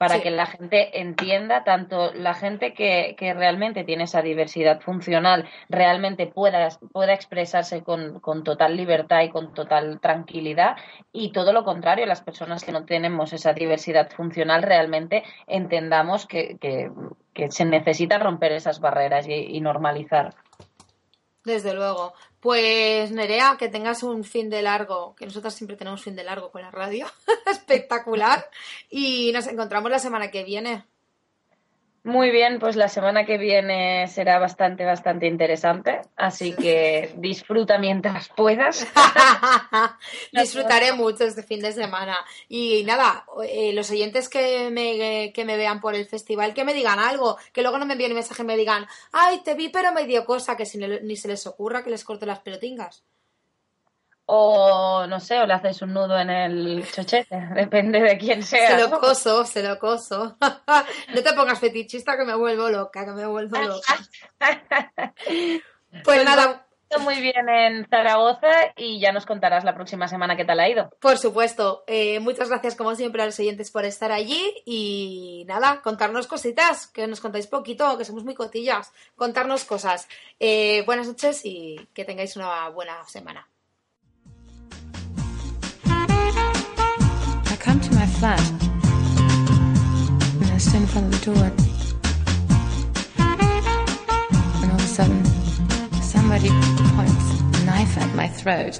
para 0.00 0.22
que 0.22 0.30
la 0.30 0.46
gente 0.46 0.98
entienda, 0.98 1.62
tanto 1.62 2.10
la 2.14 2.32
gente 2.32 2.72
que, 2.72 3.14
que, 3.18 3.34
realmente 3.34 3.84
tiene 3.84 4.04
esa 4.04 4.22
diversidad 4.22 4.80
funcional, 4.80 5.46
realmente 5.68 6.26
pueda, 6.26 6.70
pueda 6.90 7.12
expresarse 7.12 7.82
con, 7.82 8.18
con, 8.18 8.42
total 8.42 8.78
libertad 8.78 9.20
y 9.24 9.28
con 9.28 9.52
total 9.52 10.00
tranquilidad, 10.00 10.78
y 11.12 11.32
todo 11.32 11.52
lo 11.52 11.64
contrario, 11.64 12.06
las 12.06 12.22
personas 12.22 12.64
que 12.64 12.72
no 12.72 12.86
tenemos 12.86 13.34
esa 13.34 13.52
diversidad 13.52 14.10
funcional, 14.10 14.62
realmente 14.62 15.22
entendamos 15.46 16.26
que, 16.26 16.56
que, 16.58 16.90
que 17.34 17.50
se 17.50 17.66
necesita 17.66 18.16
romper 18.16 18.52
esas 18.52 18.80
barreras 18.80 19.26
y 19.28 19.60
normalizar. 19.60 20.34
Desde 21.44 21.74
luego. 21.74 22.14
Pues 22.40 23.10
Nerea, 23.10 23.56
que 23.58 23.68
tengas 23.68 24.02
un 24.02 24.24
fin 24.24 24.50
de 24.50 24.62
largo, 24.62 25.14
que 25.14 25.26
nosotros 25.26 25.54
siempre 25.54 25.76
tenemos 25.76 26.02
fin 26.02 26.16
de 26.16 26.24
largo 26.24 26.50
con 26.50 26.62
la 26.62 26.70
radio, 26.70 27.06
espectacular. 27.46 28.48
Y 28.88 29.30
nos 29.32 29.46
encontramos 29.46 29.90
la 29.90 29.98
semana 29.98 30.30
que 30.30 30.44
viene. 30.44 30.84
Muy 32.02 32.30
bien, 32.30 32.58
pues 32.58 32.76
la 32.76 32.88
semana 32.88 33.26
que 33.26 33.36
viene 33.36 34.08
será 34.08 34.38
bastante, 34.38 34.86
bastante 34.86 35.26
interesante, 35.26 36.00
así 36.16 36.54
que 36.54 37.12
disfruta 37.18 37.76
mientras 37.78 38.30
puedas. 38.30 38.86
Disfrutaré 40.32 40.94
mucho 40.94 41.24
este 41.24 41.42
fin 41.42 41.60
de 41.60 41.72
semana. 41.72 42.16
Y 42.48 42.84
nada, 42.84 43.26
eh, 43.46 43.74
los 43.74 43.90
oyentes 43.90 44.30
que 44.30 44.70
me, 44.70 45.30
que 45.34 45.44
me 45.44 45.58
vean 45.58 45.82
por 45.82 45.94
el 45.94 46.06
festival, 46.06 46.54
que 46.54 46.64
me 46.64 46.72
digan 46.72 46.98
algo, 46.98 47.36
que 47.52 47.60
luego 47.60 47.76
no 47.76 47.84
me 47.84 47.92
envíen 47.92 48.12
un 48.12 48.16
mensaje 48.16 48.44
y 48.44 48.46
me 48.46 48.56
digan, 48.56 48.86
ay, 49.12 49.42
te 49.44 49.54
vi 49.54 49.68
pero 49.68 49.92
me 49.92 50.06
dio 50.06 50.24
cosa, 50.24 50.56
que 50.56 50.64
si 50.64 50.78
ni 50.78 51.16
se 51.16 51.28
les 51.28 51.46
ocurra 51.46 51.84
que 51.84 51.90
les 51.90 52.04
corte 52.04 52.24
las 52.24 52.40
pelotingas 52.40 53.04
o 54.32 55.06
no 55.08 55.18
sé, 55.18 55.40
o 55.40 55.46
le 55.46 55.54
haces 55.54 55.82
un 55.82 55.92
nudo 55.92 56.16
en 56.16 56.30
el 56.30 56.88
chochete, 56.92 57.36
depende 57.54 58.00
de 58.00 58.16
quién 58.16 58.42
sea. 58.44 58.78
Se 58.78 58.88
lo 58.88 59.00
coso, 59.00 59.44
se 59.44 59.62
lo 59.62 59.78
coso. 59.78 60.36
no 61.14 61.22
te 61.22 61.32
pongas 61.32 61.58
fetichista 61.58 62.16
que 62.16 62.24
me 62.24 62.36
vuelvo 62.36 62.68
loca, 62.68 63.04
que 63.04 63.10
me 63.10 63.26
vuelvo 63.26 63.58
loca. 63.58 63.98
pues, 65.18 65.62
pues 66.04 66.24
nada. 66.24 66.64
Muy 66.98 67.20
bien 67.20 67.48
en 67.48 67.86
Zaragoza 67.88 68.48
y 68.76 68.98
ya 68.98 69.12
nos 69.12 69.24
contarás 69.24 69.62
la 69.62 69.76
próxima 69.76 70.08
semana 70.08 70.36
qué 70.36 70.44
tal 70.44 70.58
ha 70.58 70.68
ido. 70.68 70.90
Por 71.00 71.18
supuesto. 71.18 71.84
Eh, 71.86 72.18
muchas 72.18 72.48
gracias 72.48 72.74
como 72.74 72.96
siempre 72.96 73.22
a 73.22 73.26
los 73.26 73.38
oyentes 73.38 73.70
por 73.70 73.84
estar 73.84 74.10
allí 74.10 74.52
y 74.66 75.44
nada, 75.46 75.82
contarnos 75.82 76.26
cositas, 76.26 76.88
que 76.88 77.06
nos 77.06 77.20
contáis 77.20 77.46
poquito, 77.46 77.96
que 77.96 78.04
somos 78.04 78.24
muy 78.24 78.34
cotillas. 78.34 78.92
Contarnos 79.14 79.64
cosas. 79.64 80.08
Eh, 80.40 80.82
buenas 80.84 81.06
noches 81.06 81.42
y 81.44 81.76
que 81.94 82.04
tengáis 82.04 82.34
una 82.34 82.68
buena 82.70 83.04
semana. 83.06 83.48
And 88.22 88.38
I 90.52 90.58
stand 90.58 90.82
in 90.82 90.88
front 90.88 91.06
of 91.06 91.18
the 91.18 91.24
door. 91.32 91.50
And 94.60 94.70
all 94.70 94.76
of 94.76 94.84
a 94.84 94.86
sudden, 94.86 95.24
somebody 96.02 96.50
points 96.96 97.40
a 97.40 97.64
knife 97.64 97.96
at 97.96 98.14
my 98.14 98.28
throat. 98.28 98.78